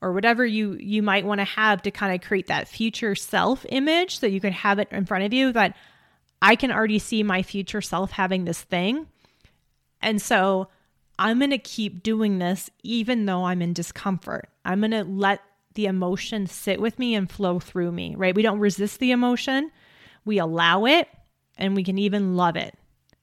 or 0.02 0.12
whatever 0.14 0.46
you 0.46 0.74
you 0.74 1.04
might 1.04 1.26
want 1.26 1.40
to 1.40 1.46
have 1.46 1.82
to 1.84 1.92
kind 1.92 2.14
of 2.14 2.28
create 2.28 2.48
that 2.48 2.68
future 2.68 3.16
self 3.16 3.66
image 3.70 4.20
so 4.20 4.28
you 4.28 4.42
can 4.42 4.54
have 4.54 4.80
it 4.80 4.88
in 4.92 5.06
front 5.06 5.24
of 5.24 5.34
you 5.34 5.52
that 5.54 5.76
I 6.42 6.56
can 6.56 6.72
already 6.72 7.00
see 7.00 7.24
my 7.24 7.44
future 7.44 7.82
self 7.82 8.12
having 8.12 8.46
this 8.46 8.62
thing. 8.62 9.08
And 10.02 10.22
so 10.22 10.70
I'm 11.20 11.38
going 11.38 11.52
to 11.52 11.60
keep 11.60 12.02
doing 12.02 12.40
this 12.40 12.70
even 12.82 13.26
though 13.26 13.46
I'm 13.46 13.62
in 13.62 13.74
discomfort. 13.74 14.50
I'm 14.66 14.80
going 14.80 14.92
to 14.92 15.04
let 15.04 15.42
the 15.76 15.86
emotion 15.86 16.48
sit 16.48 16.82
with 16.82 16.98
me 16.98 17.16
and 17.16 17.32
flow 17.32 17.60
through 17.60 17.92
me, 17.92 18.16
right? 18.16 18.36
We 18.36 18.42
don't 18.42 18.60
resist 18.60 19.00
the 19.00 19.12
emotion, 19.12 19.72
we 20.26 20.40
allow 20.40 20.86
it 20.86 21.08
and 21.58 21.76
we 21.76 21.84
can 21.84 21.98
even 21.98 22.36
love 22.36 22.56
it, 22.56 22.76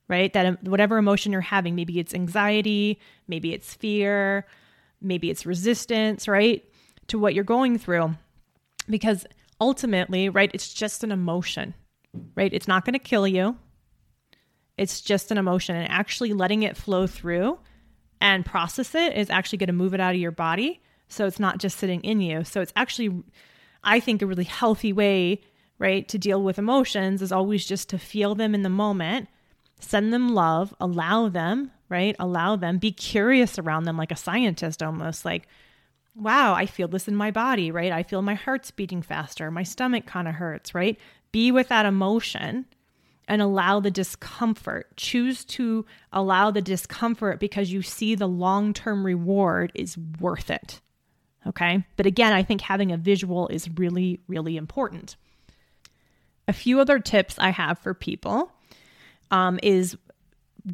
right? 0.09 0.33
That 0.33 0.63
whatever 0.65 0.97
emotion 0.97 1.33
you're 1.33 1.41
having, 1.41 1.75
maybe 1.75 1.99
it's 1.99 2.15
anxiety, 2.15 3.01
maybe 3.27 3.53
it's 3.53 3.75
fear, 3.75 4.47
maybe 5.01 5.31
it's 5.31 5.45
resistance, 5.45 6.29
right? 6.29 6.65
To 7.09 7.19
what 7.19 7.35
you're 7.35 7.45
going 7.45 7.79
through. 7.79 8.15
Because 8.89 9.27
ultimately, 9.61 10.29
right, 10.29 10.51
it's 10.55 10.73
just 10.73 11.05
an 11.05 11.13
emotion, 11.13 11.75
right? 12.35 12.53
It's 12.53 12.69
not 12.69 12.85
going 12.85 12.95
to 12.95 12.99
kill 12.99 13.27
you. 13.27 13.57
It's 14.77 15.01
just 15.01 15.31
an 15.31 15.39
emotion. 15.39 15.77
And 15.77 15.91
actually 15.91 16.33
letting 16.33 16.63
it 16.63 16.77
flow 16.77 17.07
through 17.07 17.59
and 18.21 18.47
process 18.47 18.95
it 18.95 19.17
is 19.17 19.31
actually 19.31 19.59
going 19.59 19.69
to 19.69 19.73
move 19.73 19.95
it 19.95 20.01
out 20.01 20.15
of 20.15 20.21
your 20.21 20.31
body. 20.31 20.81
So 21.09 21.27
it's 21.27 21.41
not 21.41 21.59
just 21.59 21.79
sitting 21.79 22.01
in 22.03 22.21
you. 22.21 22.45
So 22.45 22.61
it's 22.61 22.73
actually, 22.77 23.23
I 23.83 24.01
think, 24.01 24.23
a 24.23 24.27
really 24.27 24.45
healthy 24.45 24.93
way, 24.93 25.41
right, 25.79 26.07
to 26.09 26.19
deal 26.19 26.43
with 26.43 26.59
emotions 26.59 27.23
is 27.23 27.33
always 27.33 27.67
just 27.67 27.89
to 27.91 27.99
feel 27.99 28.35
them 28.35 28.55
in 28.55 28.63
the 28.63 28.69
moment, 28.69 29.29
send 29.81 30.13
them 30.13 30.35
love, 30.35 30.75
allow 30.81 31.29
them, 31.29 31.71
right? 31.89 32.15
Allow 32.19 32.57
them, 32.57 32.79
be 32.79 32.93
curious 32.93 33.59
around 33.59 33.85
them 33.85 33.97
like 33.97 34.13
a 34.13 34.17
scientist 34.17 34.83
almost, 34.83 35.25
like, 35.25 35.49
wow, 36.21 36.55
I 36.55 36.67
feel 36.67 36.89
this 36.89 37.09
in 37.09 37.17
my 37.17 37.31
body, 37.31 37.71
right? 37.71 37.93
I 37.93 38.03
feel 38.03 38.23
my 38.23 38.35
heart's 38.35 38.71
beating 38.71 39.03
faster, 39.03 39.51
my 39.51 39.63
stomach 39.63 40.07
kind 40.07 40.29
of 40.29 40.35
hurts, 40.35 40.75
right? 40.75 40.99
Be 41.33 41.53
with 41.53 41.69
that 41.69 41.87
emotion 41.87 42.67
and 43.29 43.43
allow 43.43 43.79
the 43.79 43.91
discomfort. 43.91 44.97
Choose 44.97 45.45
to 45.45 45.85
allow 46.13 46.51
the 46.51 46.63
discomfort 46.63 47.39
because 47.39 47.71
you 47.71 47.83
see 47.83 48.15
the 48.15 48.27
long 48.27 48.73
term 48.73 49.05
reward 49.05 49.71
is 49.75 49.97
worth 50.21 50.51
it. 50.51 50.81
Okay. 51.47 51.85
But 51.97 52.07
again, 52.07 52.33
I 52.33 52.43
think 52.43 52.63
having 52.63 52.91
a 52.91 52.97
visual 52.97 53.49
is 53.49 53.71
really, 53.77 54.21
really 54.27 54.57
important. 54.57 55.17
A 56.49 56.53
few 56.53 56.81
other 56.81 56.99
tips 56.99 57.37
I 57.39 57.51
have 57.51 57.79
for 57.79 57.95
people 57.95 58.51
um, 59.31 59.61
is 59.63 59.97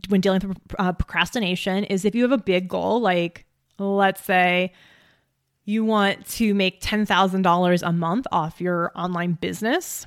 when 0.08 0.20
dealing 0.20 0.40
with 0.40 0.56
uh, 0.78 0.92
procrastination 0.92 1.84
is 1.84 2.04
if 2.04 2.14
you 2.14 2.22
have 2.22 2.32
a 2.32 2.38
big 2.38 2.68
goal, 2.68 3.00
like 3.00 3.44
let's 3.78 4.22
say 4.22 4.72
you 5.64 5.84
want 5.84 6.26
to 6.26 6.54
make 6.54 6.80
$10,000 6.80 7.82
a 7.82 7.92
month 7.92 8.26
off 8.30 8.60
your 8.60 8.92
online 8.94 9.32
business 9.32 10.06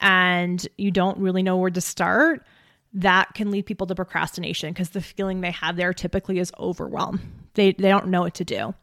and 0.00 0.66
you 0.76 0.90
don't 0.90 1.18
really 1.18 1.42
know 1.42 1.56
where 1.56 1.70
to 1.70 1.80
start, 1.80 2.44
that 2.92 3.34
can 3.34 3.50
lead 3.50 3.66
people 3.66 3.86
to 3.86 3.94
procrastination 3.94 4.70
because 4.70 4.90
the 4.90 5.00
feeling 5.00 5.40
they 5.40 5.52
have 5.52 5.76
there 5.76 5.92
typically 5.92 6.38
is 6.38 6.52
overwhelm. 6.58 7.20
They, 7.54 7.72
they 7.72 7.88
don't 7.88 8.08
know 8.08 8.22
what 8.22 8.34
to 8.34 8.44
do. 8.44 8.74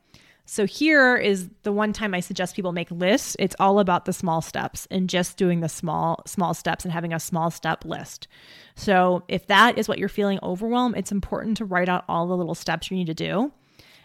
So 0.49 0.65
here 0.65 1.17
is 1.17 1.49
the 1.63 1.73
one 1.73 1.91
time 1.91 2.13
I 2.13 2.21
suggest 2.21 2.55
people 2.55 2.71
make 2.71 2.89
lists. 2.89 3.35
It's 3.37 3.55
all 3.59 3.79
about 3.79 4.05
the 4.05 4.13
small 4.13 4.41
steps 4.41 4.87
and 4.89 5.09
just 5.09 5.35
doing 5.35 5.59
the 5.59 5.67
small 5.67 6.23
small 6.25 6.53
steps 6.53 6.85
and 6.85 6.93
having 6.93 7.11
a 7.11 7.19
small 7.19 7.51
step 7.51 7.83
list. 7.83 8.29
So 8.75 9.23
if 9.27 9.47
that 9.47 9.77
is 9.77 9.89
what 9.89 9.97
you're 9.97 10.07
feeling 10.07 10.39
overwhelmed, 10.41 10.95
it's 10.95 11.11
important 11.11 11.57
to 11.57 11.65
write 11.65 11.89
out 11.89 12.05
all 12.07 12.27
the 12.27 12.37
little 12.37 12.55
steps 12.55 12.89
you 12.89 12.95
need 12.95 13.07
to 13.07 13.13
do. 13.13 13.51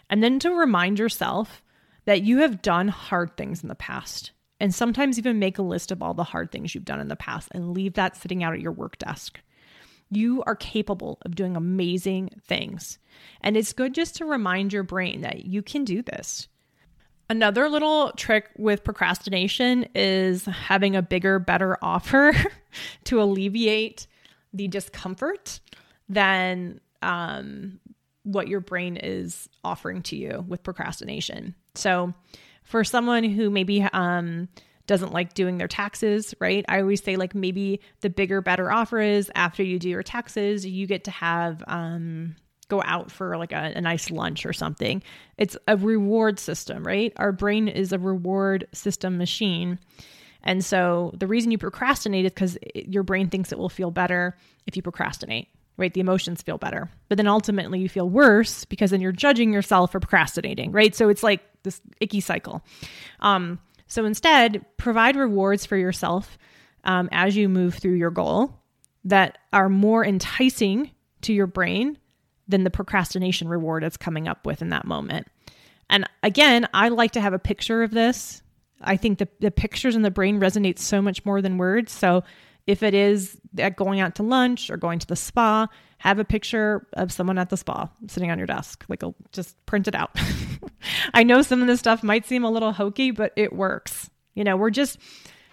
And 0.09 0.21
then 0.21 0.37
to 0.39 0.51
remind 0.51 0.99
yourself 0.99 1.63
that 2.05 2.23
you 2.23 2.39
have 2.39 2.61
done 2.61 2.87
hard 2.87 3.35
things 3.37 3.61
in 3.61 3.69
the 3.69 3.75
past. 3.75 4.31
And 4.59 4.73
sometimes 4.73 5.17
even 5.17 5.39
make 5.39 5.57
a 5.57 5.63
list 5.63 5.91
of 5.91 6.01
all 6.01 6.13
the 6.13 6.23
hard 6.23 6.51
things 6.51 6.73
you've 6.73 6.85
done 6.85 6.99
in 6.99 7.09
the 7.09 7.15
past 7.15 7.49
and 7.51 7.73
leave 7.73 7.95
that 7.95 8.15
sitting 8.15 8.43
out 8.43 8.53
at 8.53 8.61
your 8.61 8.71
work 8.71 8.97
desk. 8.97 9.39
You 10.09 10.43
are 10.45 10.55
capable 10.55 11.17
of 11.25 11.35
doing 11.35 11.55
amazing 11.55 12.29
things. 12.45 12.99
And 13.41 13.57
it's 13.57 13.73
good 13.73 13.93
just 13.93 14.15
to 14.17 14.25
remind 14.25 14.71
your 14.71 14.83
brain 14.83 15.21
that 15.21 15.45
you 15.45 15.61
can 15.61 15.83
do 15.83 16.01
this. 16.01 16.47
Another 17.29 17.67
little 17.67 18.11
trick 18.11 18.49
with 18.57 18.83
procrastination 18.83 19.87
is 19.95 20.45
having 20.45 20.95
a 20.95 21.01
bigger, 21.01 21.39
better 21.39 21.77
offer 21.81 22.33
to 23.05 23.21
alleviate 23.21 24.07
the 24.53 24.67
discomfort 24.67 25.59
than 26.07 26.79
um, 27.01 27.79
what 28.23 28.47
your 28.47 28.59
brain 28.59 28.97
is 28.97 29.49
offering 29.63 30.01
to 30.03 30.15
you 30.15 30.45
with 30.47 30.63
procrastination. 30.63 31.55
So, 31.75 32.13
for 32.63 32.83
someone 32.83 33.23
who 33.23 33.49
maybe 33.49 33.81
um, 33.81 34.47
doesn't 34.87 35.11
like 35.11 35.33
doing 35.33 35.57
their 35.57 35.67
taxes, 35.67 36.33
right? 36.39 36.63
I 36.67 36.81
always 36.81 37.03
say, 37.03 37.15
like, 37.15 37.35
maybe 37.35 37.81
the 38.01 38.09
bigger, 38.09 38.41
better 38.41 38.71
offer 38.71 38.99
is 38.99 39.31
after 39.35 39.63
you 39.63 39.79
do 39.79 39.89
your 39.89 40.03
taxes, 40.03 40.65
you 40.65 40.87
get 40.87 41.03
to 41.05 41.11
have, 41.11 41.63
um, 41.67 42.35
go 42.69 42.81
out 42.85 43.11
for 43.11 43.37
like 43.37 43.51
a, 43.51 43.73
a 43.75 43.81
nice 43.81 44.09
lunch 44.09 44.45
or 44.45 44.53
something. 44.53 45.03
It's 45.37 45.57
a 45.67 45.77
reward 45.77 46.39
system, 46.39 46.83
right? 46.83 47.13
Our 47.17 47.31
brain 47.31 47.67
is 47.67 47.91
a 47.91 47.99
reward 47.99 48.67
system 48.71 49.17
machine. 49.17 49.79
And 50.43 50.63
so 50.63 51.11
the 51.15 51.27
reason 51.27 51.51
you 51.51 51.57
procrastinate 51.57 52.25
is 52.25 52.31
because 52.31 52.57
your 52.73 53.03
brain 53.03 53.29
thinks 53.29 53.51
it 53.51 53.59
will 53.59 53.69
feel 53.69 53.91
better 53.91 54.37
if 54.65 54.75
you 54.75 54.81
procrastinate 54.81 55.49
right? 55.77 55.93
The 55.93 55.99
emotions 55.99 56.41
feel 56.41 56.57
better. 56.57 56.89
But 57.09 57.17
then 57.17 57.27
ultimately 57.27 57.79
you 57.79 57.89
feel 57.89 58.09
worse 58.09 58.65
because 58.65 58.91
then 58.91 59.01
you're 59.01 59.11
judging 59.11 59.51
yourself 59.51 59.91
for 59.91 59.99
procrastinating, 59.99 60.71
right? 60.71 60.95
So 60.95 61.09
it's 61.09 61.23
like 61.23 61.41
this 61.63 61.81
icky 61.99 62.19
cycle. 62.19 62.61
Um, 63.19 63.59
so 63.87 64.05
instead, 64.05 64.65
provide 64.77 65.15
rewards 65.15 65.65
for 65.65 65.77
yourself 65.77 66.37
um, 66.83 67.09
as 67.11 67.35
you 67.35 67.49
move 67.49 67.75
through 67.75 67.93
your 67.93 68.11
goal 68.11 68.59
that 69.05 69.37
are 69.51 69.69
more 69.69 70.05
enticing 70.05 70.91
to 71.21 71.33
your 71.33 71.47
brain 71.47 71.97
than 72.47 72.63
the 72.63 72.69
procrastination 72.69 73.47
reward 73.47 73.83
it's 73.83 73.97
coming 73.97 74.27
up 74.27 74.45
with 74.45 74.61
in 74.61 74.69
that 74.69 74.85
moment. 74.85 75.27
And 75.89 76.09
again, 76.21 76.67
I 76.73 76.89
like 76.89 77.11
to 77.11 77.21
have 77.21 77.33
a 77.33 77.39
picture 77.39 77.83
of 77.83 77.91
this. 77.91 78.41
I 78.81 78.97
think 78.97 79.19
the, 79.19 79.27
the 79.39 79.51
pictures 79.51 79.95
in 79.95 80.01
the 80.01 80.11
brain 80.11 80.39
resonate 80.39 80.79
so 80.79 81.01
much 81.01 81.23
more 81.25 81.41
than 81.41 81.57
words. 81.57 81.91
So 81.91 82.23
if 82.65 82.83
it 82.83 82.93
is 82.93 83.37
at 83.57 83.75
going 83.75 83.99
out 83.99 84.15
to 84.15 84.23
lunch 84.23 84.69
or 84.69 84.77
going 84.77 84.99
to 84.99 85.07
the 85.07 85.15
spa, 85.15 85.67
have 85.97 86.19
a 86.19 86.25
picture 86.25 86.87
of 86.93 87.11
someone 87.11 87.37
at 87.37 87.49
the 87.49 87.57
spa 87.57 87.89
sitting 88.07 88.31
on 88.31 88.37
your 88.37 88.47
desk. 88.47 88.85
Like, 88.87 89.03
just 89.31 89.63
print 89.65 89.87
it 89.87 89.95
out. 89.95 90.11
I 91.13 91.23
know 91.23 91.41
some 91.41 91.61
of 91.61 91.67
this 91.67 91.79
stuff 91.79 92.03
might 92.03 92.25
seem 92.25 92.43
a 92.43 92.51
little 92.51 92.71
hokey, 92.71 93.11
but 93.11 93.33
it 93.35 93.53
works. 93.53 94.09
You 94.33 94.43
know, 94.43 94.57
we're 94.57 94.69
just, 94.69 94.97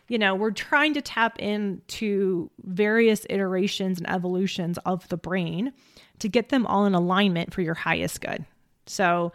you 0.08 0.18
know, 0.18 0.34
we're 0.34 0.50
trying 0.50 0.94
to 0.94 1.02
tap 1.02 1.38
into 1.38 2.50
various 2.62 3.26
iterations 3.28 3.98
and 3.98 4.08
evolutions 4.08 4.78
of 4.86 5.06
the 5.08 5.16
brain 5.16 5.72
to 6.20 6.28
get 6.28 6.48
them 6.48 6.66
all 6.66 6.86
in 6.86 6.94
alignment 6.94 7.52
for 7.52 7.60
your 7.60 7.74
highest 7.74 8.20
good. 8.20 8.44
So, 8.86 9.32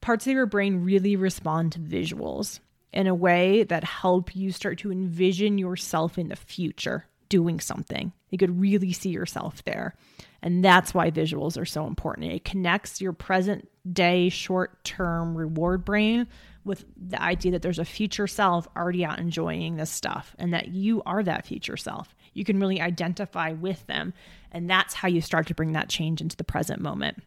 parts 0.00 0.26
of 0.26 0.32
your 0.32 0.46
brain 0.46 0.84
really 0.84 1.16
respond 1.16 1.72
to 1.72 1.78
visuals 1.78 2.60
in 2.94 3.08
a 3.08 3.14
way 3.14 3.64
that 3.64 3.84
help 3.84 4.34
you 4.34 4.52
start 4.52 4.78
to 4.78 4.92
envision 4.92 5.58
yourself 5.58 6.16
in 6.16 6.28
the 6.28 6.36
future 6.36 7.04
doing 7.28 7.58
something. 7.58 8.12
You 8.30 8.38
could 8.38 8.60
really 8.60 8.92
see 8.92 9.10
yourself 9.10 9.64
there. 9.64 9.96
And 10.40 10.64
that's 10.64 10.94
why 10.94 11.10
visuals 11.10 11.60
are 11.60 11.64
so 11.64 11.86
important. 11.86 12.32
It 12.32 12.44
connects 12.44 13.00
your 13.00 13.12
present 13.12 13.68
day 13.90 14.28
short 14.28 14.84
term 14.84 15.36
reward 15.36 15.84
brain 15.84 16.28
with 16.64 16.84
the 16.96 17.20
idea 17.20 17.52
that 17.52 17.62
there's 17.62 17.80
a 17.80 17.84
future 17.84 18.28
self 18.28 18.68
already 18.76 19.04
out 19.04 19.18
enjoying 19.18 19.76
this 19.76 19.90
stuff 19.90 20.36
and 20.38 20.54
that 20.54 20.68
you 20.68 21.02
are 21.04 21.22
that 21.22 21.46
future 21.46 21.76
self. 21.76 22.14
You 22.32 22.44
can 22.44 22.60
really 22.60 22.80
identify 22.80 23.52
with 23.52 23.84
them. 23.86 24.14
And 24.52 24.70
that's 24.70 24.94
how 24.94 25.08
you 25.08 25.20
start 25.20 25.48
to 25.48 25.54
bring 25.54 25.72
that 25.72 25.88
change 25.88 26.20
into 26.20 26.36
the 26.36 26.44
present 26.44 26.80
moment. 26.80 27.22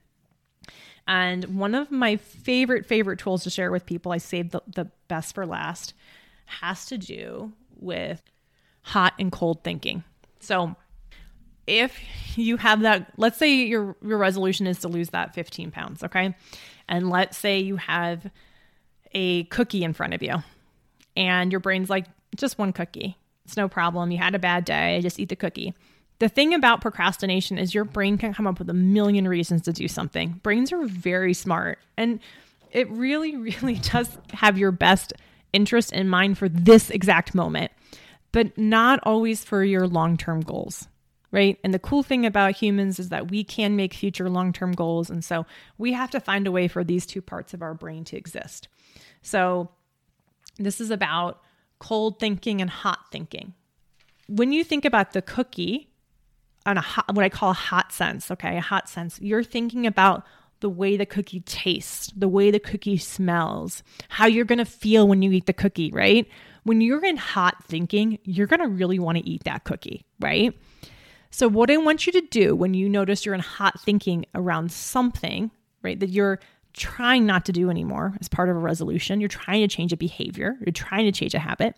And 1.08 1.58
one 1.58 1.74
of 1.74 1.90
my 1.90 2.18
favorite, 2.18 2.86
favorite 2.86 3.20
tools 3.20 3.44
to 3.44 3.50
share 3.50 3.72
with 3.72 3.86
people, 3.86 4.12
I 4.12 4.18
saved 4.18 4.52
the, 4.52 4.62
the 4.68 4.92
best 5.08 5.36
for 5.36 5.46
last, 5.46 5.94
has 6.46 6.86
to 6.88 6.98
do 6.98 7.54
with 7.80 8.22
hot 8.82 9.14
and 9.18 9.32
cold 9.32 9.64
thinking. 9.64 10.04
So 10.40 10.76
if 11.66 11.98
you 12.38 12.58
have 12.58 12.82
that, 12.82 13.14
let's 13.18 13.38
say 13.38 13.54
your, 13.54 13.96
your 14.04 14.18
resolution 14.18 14.68
is 14.68 14.80
to 14.80 14.88
lose 14.88 15.10
that 15.10 15.34
15 15.34 15.72
pounds, 15.72 16.04
okay? 16.04 16.36
And 16.88 17.10
let's 17.10 17.38
say 17.38 17.60
you 17.60 17.78
have 17.78 18.30
a 19.14 19.46
cookie 19.46 19.84
in 19.84 19.94
front 19.94 20.14
of 20.14 20.22
you 20.22 20.36
and 21.16 21.52
your 21.52 21.60
brain's 21.60 21.90
like, 21.90 22.06
just 22.36 22.58
one 22.58 22.74
cookie. 22.74 23.18
It's 23.46 23.58
no 23.58 23.68
problem. 23.68 24.12
You 24.12 24.18
had 24.18 24.36
a 24.36 24.40
bad 24.40 24.66
day. 24.66 25.00
Just 25.02 25.20
eat 25.20 25.30
the 25.30 25.36
cookie. 25.36 25.74
The 26.20 26.30
thing 26.30 26.54
about 26.54 26.82
procrastination 26.82 27.58
is 27.58 27.74
your 27.74 27.84
brain 27.86 28.18
can 28.18 28.34
come 28.34 28.48
up 28.48 28.60
with 28.60 28.70
a 28.70 28.74
million 28.74 29.28
reasons 29.28 29.62
to 29.64 29.74
do 29.74 29.88
something. 29.88 30.40
Brains 30.44 30.72
are 30.72 30.86
very 30.86 31.34
smart 31.34 31.80
and 31.96 32.20
it 32.72 32.90
really, 32.90 33.36
really 33.62 33.76
does 33.76 34.18
have 34.34 34.58
your 34.58 34.72
best 34.72 35.14
interest 35.54 35.94
in 35.94 36.10
mind 36.10 36.38
for 36.38 36.50
this 36.50 36.90
exact 36.90 37.36
moment, 37.36 37.72
but 38.32 38.58
not 38.58 39.00
always 39.04 39.44
for 39.44 39.64
your 39.64 39.88
long 39.88 40.18
term 40.18 40.42
goals 40.42 40.88
right? 41.32 41.60
And 41.64 41.74
the 41.74 41.80
cool 41.80 42.04
thing 42.04 42.26
about 42.26 42.56
humans 42.56 43.00
is 43.00 43.10
that 43.10 43.30
we 43.30 43.44
can 43.44 43.76
make 43.76 43.94
future 43.94 44.30
long 44.30 44.54
term 44.54 44.72
goals. 44.72 45.10
And 45.10 45.24
so 45.24 45.46
we 45.78 45.94
have 45.94 46.12
to 46.12 46.20
find 46.20 46.48
a 46.48 46.52
way 46.52 46.68
for 46.68 46.84
these 46.84 47.06
two 47.06 47.22
parts 47.22 47.54
of 47.54 47.62
our 47.62 47.74
brain 47.74 48.04
to 48.06 48.18
exist. 48.18 48.68
So 49.22 49.70
this 50.58 50.80
is 50.80 50.90
about 50.90 51.42
cold 51.80 52.20
thinking 52.20 52.62
and 52.62 52.70
hot 52.70 53.12
thinking. 53.12 53.54
When 54.28 54.52
you 54.52 54.64
think 54.64 54.86
about 54.86 55.14
the 55.14 55.22
cookie 55.22 55.90
on 56.68 56.78
a 56.78 56.82
hot, 56.82 57.06
what 57.14 57.24
I 57.24 57.30
call 57.30 57.52
a 57.52 57.54
hot 57.54 57.92
sense, 57.92 58.30
okay, 58.30 58.58
a 58.58 58.62
hot 58.62 58.90
sense, 58.90 59.20
you're 59.22 59.44
thinking 59.44 59.88
about 59.88 60.26
the 60.60 60.70
way 60.70 60.98
the 60.98 61.06
cookie 61.06 61.40
tastes, 61.42 62.12
the 62.16 62.28
way 62.28 62.52
the 62.52 62.60
cookie 62.60 62.98
smells, 62.98 63.84
how 64.10 64.26
you're 64.26 64.46
to 64.58 64.66
feel 64.66 65.08
when 65.08 65.22
you 65.22 65.32
eat 65.32 65.46
the 65.46 65.54
cookie, 65.54 65.92
right? 65.92 66.28
When 66.64 66.82
you're 66.82 67.06
in 67.06 67.18
hot 67.18 67.64
thinking, 67.64 68.20
you're 68.24 68.48
to 68.60 68.68
really 68.68 69.00
want 69.00 69.18
to 69.18 69.28
eat 69.28 69.46
that 69.46 69.64
cookie, 69.64 70.06
right? 70.20 70.54
So, 71.30 71.48
what 71.48 71.70
I 71.70 71.78
want 71.78 72.06
you 72.06 72.14
to 72.14 72.22
do 72.22 72.56
when 72.56 72.74
you 72.74 72.90
notice 72.90 73.26
you're 73.26 73.36
in 73.36 73.42
hot 73.42 73.80
thinking 73.80 74.26
around 74.34 74.72
something, 74.72 75.52
right, 75.84 76.00
that 76.00 76.10
you're 76.10 76.40
trying 76.74 77.26
not 77.26 77.46
to 77.46 77.52
do 77.52 77.70
anymore 77.70 78.16
as 78.20 78.28
part 78.28 78.50
of 78.50 78.56
a 78.56 78.60
resolution, 78.60 79.20
you're 79.20 79.30
trying 79.30 79.68
to 79.68 79.74
change 79.74 79.94
a 79.94 79.98
behavior, 79.98 80.58
you're 80.66 80.74
trying 80.74 81.06
to 81.06 81.12
change 81.12 81.34
a 81.34 81.40
habit, 81.40 81.76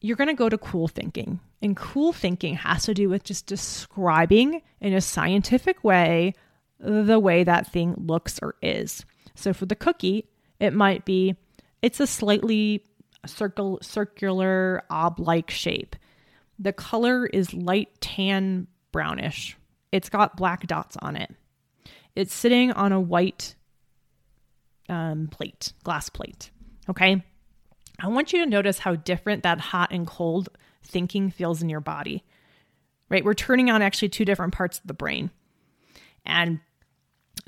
you're 0.00 0.16
going 0.16 0.28
to 0.28 0.34
go 0.34 0.48
to 0.48 0.58
cool 0.58 0.88
thinking. 0.88 1.40
And 1.60 1.76
cool 1.76 2.12
thinking 2.12 2.54
has 2.54 2.84
to 2.84 2.94
do 2.94 3.08
with 3.08 3.24
just 3.24 3.46
describing 3.46 4.62
in 4.80 4.92
a 4.92 5.00
scientific 5.00 5.82
way 5.82 6.34
the 6.78 7.18
way 7.18 7.42
that 7.42 7.72
thing 7.72 7.94
looks 7.98 8.38
or 8.40 8.54
is. 8.62 9.04
So, 9.34 9.52
for 9.52 9.66
the 9.66 9.74
cookie, 9.74 10.28
it 10.60 10.72
might 10.72 11.04
be 11.04 11.36
it's 11.82 12.00
a 12.00 12.06
slightly 12.06 12.84
circle, 13.26 13.78
circular, 13.82 14.82
ob 14.90 15.18
like 15.18 15.50
shape. 15.50 15.96
The 16.58 16.72
color 16.72 17.26
is 17.26 17.54
light 17.54 18.00
tan 18.00 18.66
brownish. 18.92 19.56
It's 19.92 20.08
got 20.08 20.36
black 20.36 20.66
dots 20.66 20.96
on 21.00 21.16
it. 21.16 21.34
It's 22.14 22.34
sitting 22.34 22.72
on 22.72 22.92
a 22.92 23.00
white 23.00 23.54
um, 24.88 25.28
plate, 25.28 25.72
glass 25.84 26.08
plate. 26.08 26.50
Okay. 26.88 27.24
I 27.98 28.08
want 28.08 28.32
you 28.32 28.44
to 28.44 28.50
notice 28.50 28.78
how 28.78 28.96
different 28.96 29.42
that 29.42 29.60
hot 29.60 29.90
and 29.92 30.06
cold 30.06 30.48
thinking 30.82 31.30
feels 31.30 31.62
in 31.62 31.68
your 31.68 31.80
body, 31.80 32.24
right? 33.08 33.24
We're 33.24 33.34
turning 33.34 33.70
on 33.70 33.82
actually 33.82 34.10
two 34.10 34.24
different 34.24 34.54
parts 34.54 34.78
of 34.78 34.86
the 34.86 34.94
brain. 34.94 35.30
And 36.24 36.60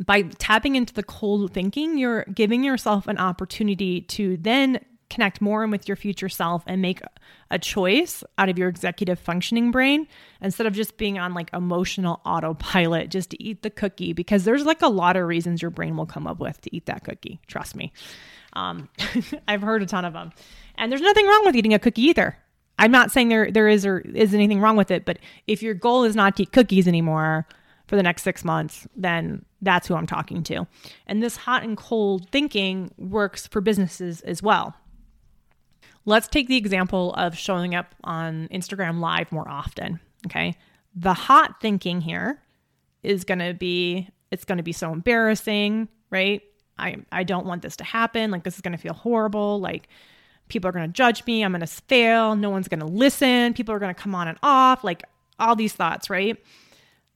by 0.04 0.22
tapping 0.22 0.76
into 0.76 0.94
the 0.94 1.02
cold 1.02 1.52
thinking, 1.52 1.98
you're 1.98 2.24
giving 2.24 2.64
yourself 2.64 3.06
an 3.06 3.18
opportunity 3.18 4.00
to 4.02 4.36
then 4.38 4.80
connect 5.10 5.40
more 5.40 5.66
with 5.66 5.88
your 5.88 5.96
future 5.96 6.28
self 6.28 6.62
and 6.66 6.80
make 6.80 7.02
a 7.50 7.58
choice 7.58 8.22
out 8.38 8.48
of 8.48 8.56
your 8.56 8.68
executive 8.68 9.18
functioning 9.18 9.72
brain 9.72 10.06
instead 10.40 10.66
of 10.66 10.72
just 10.72 10.96
being 10.96 11.18
on 11.18 11.34
like 11.34 11.50
emotional 11.52 12.20
autopilot 12.24 13.10
just 13.10 13.30
to 13.30 13.42
eat 13.42 13.62
the 13.62 13.70
cookie 13.70 14.12
because 14.12 14.44
there's 14.44 14.64
like 14.64 14.80
a 14.82 14.88
lot 14.88 15.16
of 15.16 15.26
reasons 15.26 15.60
your 15.60 15.70
brain 15.70 15.96
will 15.96 16.06
come 16.06 16.28
up 16.28 16.38
with 16.38 16.60
to 16.60 16.74
eat 16.74 16.86
that 16.86 17.02
cookie 17.02 17.40
trust 17.48 17.74
me 17.74 17.92
um, 18.54 18.88
i've 19.48 19.62
heard 19.62 19.82
a 19.82 19.86
ton 19.86 20.04
of 20.04 20.12
them 20.12 20.32
and 20.76 20.90
there's 20.90 21.00
nothing 21.00 21.26
wrong 21.26 21.42
with 21.44 21.56
eating 21.56 21.74
a 21.74 21.78
cookie 21.78 22.02
either 22.02 22.36
i'm 22.78 22.90
not 22.90 23.10
saying 23.10 23.28
there 23.28 23.50
there 23.50 23.68
is 23.68 23.84
or 23.86 24.00
is 24.00 24.34
anything 24.34 24.60
wrong 24.60 24.76
with 24.76 24.90
it 24.90 25.04
but 25.04 25.18
if 25.46 25.62
your 25.62 25.74
goal 25.74 26.04
is 26.04 26.16
not 26.16 26.36
to 26.36 26.42
eat 26.42 26.52
cookies 26.52 26.88
anymore 26.88 27.46
for 27.90 27.96
the 27.96 28.04
next 28.04 28.22
six 28.22 28.44
months, 28.44 28.86
then 28.94 29.44
that's 29.60 29.88
who 29.88 29.96
I'm 29.96 30.06
talking 30.06 30.44
to. 30.44 30.64
And 31.08 31.20
this 31.20 31.36
hot 31.36 31.64
and 31.64 31.76
cold 31.76 32.28
thinking 32.30 32.92
works 32.96 33.48
for 33.48 33.60
businesses 33.60 34.20
as 34.20 34.44
well. 34.44 34.76
Let's 36.04 36.28
take 36.28 36.46
the 36.46 36.56
example 36.56 37.12
of 37.14 37.36
showing 37.36 37.74
up 37.74 37.96
on 38.04 38.46
Instagram 38.52 39.00
Live 39.00 39.32
more 39.32 39.48
often. 39.48 39.98
Okay. 40.28 40.56
The 40.94 41.14
hot 41.14 41.60
thinking 41.60 42.00
here 42.00 42.40
is 43.02 43.24
going 43.24 43.40
to 43.40 43.54
be 43.54 44.08
it's 44.30 44.44
going 44.44 44.58
to 44.58 44.64
be 44.64 44.72
so 44.72 44.92
embarrassing, 44.92 45.88
right? 46.10 46.42
I, 46.80 46.96
I 47.12 47.24
don't 47.24 47.46
want 47.46 47.62
this 47.62 47.76
to 47.76 47.84
happen. 47.84 48.30
Like, 48.30 48.44
this 48.44 48.54
is 48.54 48.60
going 48.60 48.72
to 48.72 48.78
feel 48.78 48.94
horrible. 48.94 49.60
Like, 49.60 49.88
people 50.48 50.68
are 50.68 50.72
going 50.72 50.86
to 50.86 50.92
judge 50.92 51.24
me. 51.26 51.42
I'm 51.42 51.52
going 51.52 51.60
to 51.60 51.66
fail. 51.66 52.34
No 52.36 52.50
one's 52.50 52.68
going 52.68 52.80
to 52.80 52.86
listen. 52.86 53.54
People 53.54 53.74
are 53.74 53.78
going 53.78 53.94
to 53.94 54.00
come 54.00 54.14
on 54.14 54.28
and 54.28 54.38
off. 54.42 54.82
Like, 54.82 55.04
all 55.38 55.56
these 55.56 55.72
thoughts, 55.72 56.10
right? 56.10 56.36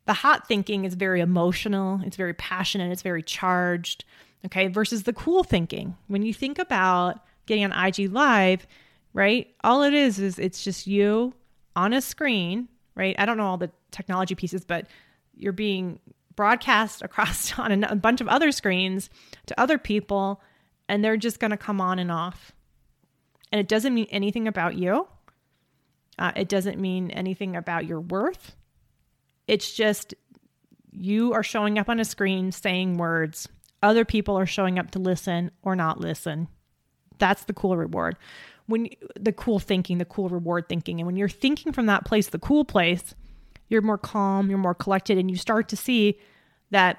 The 0.07 0.15
hot 0.15 0.49
thinking 0.49 0.85
is 0.85 0.95
very 0.95 1.21
emotional, 1.21 2.01
it's 2.05 2.17
very 2.17 2.35
passionate, 2.35 2.93
it's 2.93 3.03
very 3.03 3.23
charged. 3.23 4.05
Okay. 4.45 4.69
Versus 4.69 5.05
the 5.05 5.13
cool 5.15 5.43
thinking. 5.43 5.97
When 6.09 6.23
you 6.23 6.35
think 6.35 6.59
about 6.59 7.21
getting 7.47 7.65
on 7.65 7.73
IG 7.73 8.13
Live, 8.13 8.67
right? 9.15 9.49
All 9.63 9.83
it 9.83 9.95
is 9.95 10.19
is 10.19 10.39
it's 10.39 10.63
just 10.63 10.87
you 10.87 11.33
on 11.75 11.95
a 11.95 12.03
screen, 12.03 12.69
right? 12.95 13.15
I 13.19 13.25
don't 13.25 13.39
know 13.39 13.47
all 13.47 13.57
the 13.57 13.71
technology 13.91 14.35
pieces, 14.35 14.65
but 14.65 14.87
you're 15.35 15.53
being 15.53 15.99
broadcast 16.37 17.03
across 17.03 17.59
on 17.59 17.85
a 17.85 17.97
bunch 17.97 18.21
of 18.21 18.29
other 18.29 18.53
screens 18.53 19.11
to 19.47 19.61
other 19.61 19.79
people, 19.79 20.41
and 20.89 21.05
they're 21.05 21.17
just 21.17 21.41
going 21.41 21.51
to 21.51 21.57
come 21.57 21.81
on 21.81 21.99
and 21.99 22.11
off. 22.11 22.53
And 23.53 23.61
it 23.61 23.69
doesn't 23.69 23.95
mean 23.95 24.07
anything 24.11 24.49
about 24.49 24.75
you. 24.75 25.07
Uh, 26.19 26.33
it 26.37 26.49
doesn't 26.49 26.81
mean 26.81 27.11
anything 27.11 27.57
about 27.57 27.87
your 27.87 28.01
worth. 28.01 28.55
It's 29.47 29.73
just 29.73 30.15
you 30.91 31.33
are 31.33 31.43
showing 31.43 31.79
up 31.79 31.89
on 31.89 32.01
a 32.01 32.05
screen 32.05 32.53
saying 32.53 32.97
words. 32.97 33.49
Other 33.83 34.05
people 34.05 34.39
are 34.39 34.47
showing 34.47 34.79
up 34.79 34.93
to 34.93 34.99
listen 34.99 35.51
or 35.63 35.77
not 35.77 36.01
listen. 36.01 36.49
That's 37.19 37.45
the 37.45 37.53
cool 37.53 37.77
reward. 37.77 38.17
When 38.67 38.89
the 39.19 39.33
cool 39.33 39.59
thinking, 39.59 39.99
the 39.99 40.05
cool 40.05 40.29
reward 40.29 40.69
thinking, 40.69 41.01
and 41.01 41.07
when 41.07 41.17
you're 41.17 41.29
thinking 41.29 41.73
from 41.73 41.87
that 41.87 42.07
place, 42.07 42.29
the 42.29 42.39
cool 42.39 42.65
place, 42.65 43.15
you're 43.69 43.83
more 43.83 43.99
calm, 43.99 44.49
you're 44.49 44.59
more 44.59 44.75
collected, 44.75 45.19
and 45.19 45.31
you 45.31 45.37
start 45.37 45.69
to 45.71 45.77
see 45.77 46.19
that 46.71 46.99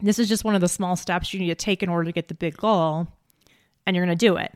this 0.00 0.18
is 0.18 0.28
just 0.28 0.44
one 0.44 0.54
of 0.54 0.60
the 0.60 0.68
small 0.68 0.96
steps 0.96 1.32
you 1.32 1.40
need 1.40 1.48
to 1.48 1.54
take 1.54 1.82
in 1.82 1.88
order 1.88 2.04
to 2.04 2.12
get 2.12 2.28
the 2.28 2.34
big 2.34 2.56
goal, 2.56 3.08
and 3.86 3.96
you're 3.96 4.04
going 4.04 4.16
to 4.16 4.26
do 4.26 4.36
it. 4.36 4.52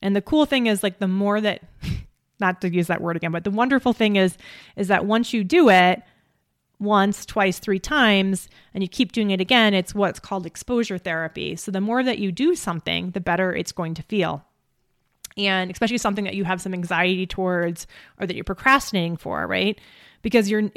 And 0.00 0.14
the 0.14 0.22
cool 0.22 0.46
thing 0.46 0.66
is, 0.66 0.82
like, 0.82 0.98
the 0.98 1.08
more 1.08 1.40
that, 1.40 1.62
not 2.40 2.60
to 2.60 2.72
use 2.72 2.86
that 2.88 3.00
word 3.00 3.16
again, 3.16 3.32
but 3.32 3.44
the 3.44 3.50
wonderful 3.50 3.92
thing 3.92 4.16
is, 4.16 4.36
is 4.76 4.88
that 4.88 5.06
once 5.06 5.32
you 5.32 5.44
do 5.44 5.68
it, 5.70 6.02
once, 6.78 7.24
twice, 7.24 7.58
three 7.58 7.78
times, 7.78 8.48
and 8.72 8.82
you 8.82 8.88
keep 8.88 9.12
doing 9.12 9.30
it 9.30 9.40
again, 9.40 9.74
it's 9.74 9.94
what's 9.94 10.20
called 10.20 10.46
exposure 10.46 10.98
therapy. 10.98 11.56
So 11.56 11.70
the 11.70 11.80
more 11.80 12.02
that 12.02 12.18
you 12.18 12.32
do 12.32 12.54
something, 12.54 13.10
the 13.10 13.20
better 13.20 13.54
it's 13.54 13.72
going 13.72 13.94
to 13.94 14.02
feel. 14.02 14.44
And 15.36 15.70
especially 15.70 15.98
something 15.98 16.24
that 16.24 16.34
you 16.34 16.44
have 16.44 16.60
some 16.60 16.74
anxiety 16.74 17.26
towards 17.26 17.86
or 18.20 18.26
that 18.26 18.34
you're 18.34 18.44
procrastinating 18.44 19.16
for, 19.16 19.46
right? 19.46 19.80
Because 20.24 20.50
you're 20.50 20.70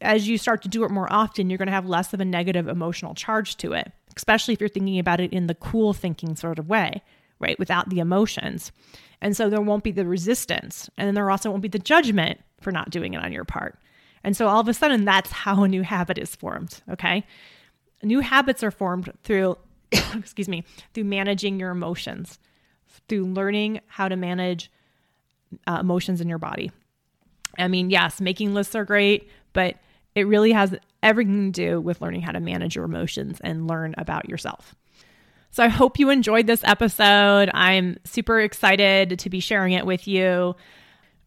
as 0.00 0.28
you 0.28 0.36
start 0.36 0.60
to 0.62 0.68
do 0.68 0.82
it 0.82 0.90
more 0.90 1.10
often, 1.10 1.48
you're 1.48 1.56
going 1.56 1.66
to 1.66 1.72
have 1.72 1.86
less 1.86 2.12
of 2.12 2.20
a 2.20 2.24
negative 2.24 2.66
emotional 2.66 3.14
charge 3.14 3.56
to 3.58 3.72
it, 3.72 3.92
especially 4.16 4.54
if 4.54 4.60
you're 4.60 4.68
thinking 4.68 4.98
about 4.98 5.20
it 5.20 5.32
in 5.32 5.46
the 5.46 5.54
cool 5.54 5.92
thinking 5.92 6.34
sort 6.34 6.58
of 6.58 6.68
way, 6.68 7.02
right? 7.38 7.56
Without 7.60 7.88
the 7.90 8.00
emotions. 8.00 8.72
And 9.20 9.36
so 9.36 9.48
there 9.48 9.60
won't 9.60 9.84
be 9.84 9.92
the 9.92 10.04
resistance. 10.04 10.90
And 10.96 11.06
then 11.06 11.14
there 11.14 11.30
also 11.30 11.48
won't 11.48 11.62
be 11.62 11.68
the 11.68 11.78
judgment 11.78 12.40
for 12.60 12.72
not 12.72 12.90
doing 12.90 13.14
it 13.14 13.24
on 13.24 13.32
your 13.32 13.44
part. 13.44 13.78
And 14.24 14.36
so 14.36 14.48
all 14.48 14.60
of 14.60 14.68
a 14.68 14.74
sudden, 14.74 15.04
that's 15.04 15.30
how 15.30 15.62
a 15.62 15.68
new 15.68 15.82
habit 15.82 16.18
is 16.18 16.34
formed. 16.34 16.82
Okay. 16.90 17.24
New 18.02 18.18
habits 18.20 18.64
are 18.64 18.72
formed 18.72 19.12
through, 19.22 19.56
excuse 19.92 20.48
me, 20.48 20.64
through 20.92 21.04
managing 21.04 21.60
your 21.60 21.70
emotions, 21.70 22.40
through 23.08 23.26
learning 23.26 23.80
how 23.86 24.08
to 24.08 24.16
manage 24.16 24.72
uh, 25.68 25.78
emotions 25.80 26.20
in 26.20 26.28
your 26.28 26.38
body. 26.38 26.72
I 27.56 27.68
mean, 27.68 27.90
yes, 27.90 28.20
making 28.20 28.54
lists 28.54 28.74
are 28.74 28.84
great, 28.84 29.30
but 29.52 29.76
it 30.14 30.26
really 30.26 30.52
has 30.52 30.74
everything 31.02 31.52
to 31.52 31.66
do 31.66 31.80
with 31.80 32.00
learning 32.00 32.22
how 32.22 32.32
to 32.32 32.40
manage 32.40 32.76
your 32.76 32.84
emotions 32.84 33.38
and 33.42 33.68
learn 33.68 33.94
about 33.98 34.28
yourself. 34.28 34.74
So 35.50 35.62
I 35.64 35.68
hope 35.68 35.98
you 35.98 36.10
enjoyed 36.10 36.46
this 36.46 36.62
episode. 36.64 37.50
I'm 37.54 37.98
super 38.04 38.40
excited 38.40 39.18
to 39.18 39.30
be 39.30 39.40
sharing 39.40 39.72
it 39.72 39.86
with 39.86 40.06
you. 40.06 40.56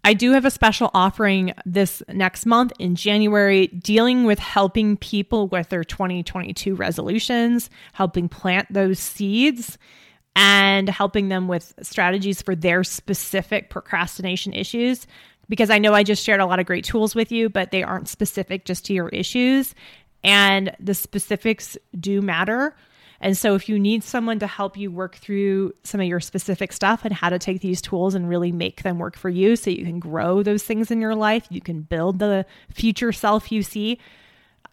I 0.04 0.14
do 0.14 0.32
have 0.32 0.46
a 0.46 0.52
special 0.52 0.90
offering 0.94 1.54
this 1.66 2.02
next 2.10 2.46
month 2.46 2.74
in 2.80 2.96
January 2.96 3.68
dealing 3.68 4.24
with 4.26 4.40
helping 4.40 4.98
people 4.98 5.48
with 5.48 5.70
their 5.70 5.84
2022 5.84 6.76
resolutions, 6.76 7.70
helping 7.94 8.28
plant 8.28 8.68
those 8.72 9.00
seeds, 9.00 9.78
and 10.36 10.90
helping 10.90 11.30
them 11.30 11.48
with 11.48 11.74
strategies 11.82 12.42
for 12.42 12.56
their 12.56 12.84
specific 12.84 13.70
procrastination 13.70 14.54
issues. 14.54 15.06
Because 15.52 15.70
I 15.70 15.80
know 15.80 15.94
I 15.94 16.04
just 16.04 16.24
shared 16.24 16.40
a 16.40 16.46
lot 16.46 16.62
of 16.62 16.66
great 16.66 16.86
tools 16.86 17.14
with 17.14 17.30
you, 17.30 17.50
but 17.50 17.72
they 17.72 17.84
aren't 17.84 18.08
specific 18.08 18.64
just 18.64 18.86
to 18.86 18.94
your 18.94 19.10
issues. 19.10 19.76
And 20.24 20.74
the 20.80 20.94
specifics 20.94 21.78
do 22.00 22.22
matter. 22.22 22.74
And 23.20 23.38
so, 23.38 23.54
if 23.54 23.68
you 23.68 23.78
need 23.78 24.02
someone 24.02 24.40
to 24.40 24.48
help 24.48 24.78
you 24.78 24.90
work 24.92 25.18
through 25.18 25.74
some 25.84 26.00
of 26.00 26.08
your 26.08 26.22
specific 26.22 26.72
stuff 26.72 27.04
and 27.04 27.14
how 27.14 27.28
to 27.28 27.38
take 27.38 27.60
these 27.60 27.82
tools 27.82 28.16
and 28.16 28.30
really 28.30 28.54
make 28.54 28.84
them 28.84 28.98
work 28.98 29.18
for 29.18 29.30
you 29.30 29.58
so 29.58 29.70
you 29.70 29.84
can 29.84 30.00
grow 30.00 30.42
those 30.42 30.64
things 30.64 30.90
in 30.90 31.02
your 31.02 31.16
life, 31.16 31.48
you 31.50 31.60
can 31.60 31.82
build 31.82 32.20
the 32.20 32.46
future 32.74 33.12
self 33.12 33.52
you 33.52 33.62
see, 33.62 34.00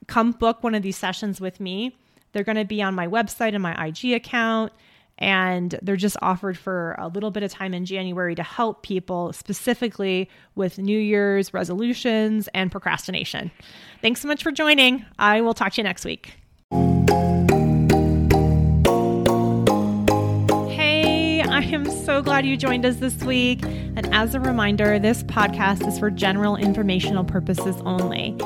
come 0.07 0.31
book 0.31 0.63
one 0.63 0.77
of 0.77 0.85
these 0.85 0.97
sessions 0.97 1.41
with 1.41 1.59
me. 1.59 1.97
They're 2.33 2.45
going 2.45 2.57
to 2.57 2.65
be 2.65 2.83
on 2.83 2.95
my 2.95 3.09
website 3.09 3.55
and 3.55 3.63
my 3.65 3.75
IG 3.85 4.13
account. 4.13 4.73
And 5.19 5.79
they're 5.83 5.97
just 5.97 6.17
offered 6.23 6.57
for 6.57 6.95
a 6.99 7.09
little 7.09 7.31
bit 7.33 7.43
of 7.43 7.51
time 7.51 7.75
in 7.75 7.85
January 7.85 8.35
to 8.37 8.43
help 8.43 8.83
people 8.83 9.33
specifically 9.33 10.31
with 10.55 10.79
New 10.79 10.99
Year's 10.99 11.53
resolutions 11.53 12.49
and 12.55 12.71
procrastination. 12.71 13.51
Thanks 14.01 14.21
so 14.21 14.29
much 14.29 14.45
for 14.45 14.53
joining. 14.53 15.05
I 15.19 15.41
will 15.41 15.55
talk 15.55 15.73
to 15.73 15.79
you 15.79 15.85
next 15.85 16.05
week. 16.05 16.35
Hey, 20.71 21.43
I 21.43 21.63
am 21.63 21.91
so 21.91 22.23
glad 22.23 22.47
you 22.47 22.57
joined 22.57 22.87
us 22.87 22.97
this 22.97 23.21
week. 23.25 23.65
And 23.65 24.15
as 24.15 24.37
a 24.37 24.41
reminder, 24.41 25.01
this 25.01 25.25
podcast 25.25 25.87
is 25.89 25.99
for 25.99 26.11
general 26.11 26.55
informational 26.55 27.25
purposes 27.25 27.75
only. 27.85 28.37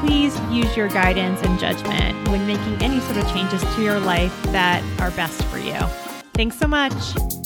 Please 0.00 0.38
use 0.50 0.74
your 0.74 0.88
guidance 0.88 1.42
and 1.42 1.58
judgment 1.58 2.28
when 2.28 2.46
making 2.46 2.82
any 2.82 3.00
sort 3.00 3.18
of 3.18 3.26
changes 3.30 3.62
to 3.74 3.82
your 3.82 4.00
life 4.00 4.42
that 4.44 4.82
are 5.00 5.10
best 5.10 5.42
for 5.44 5.58
you. 5.58 5.78
Thanks 6.34 6.58
so 6.58 6.66
much. 6.66 7.43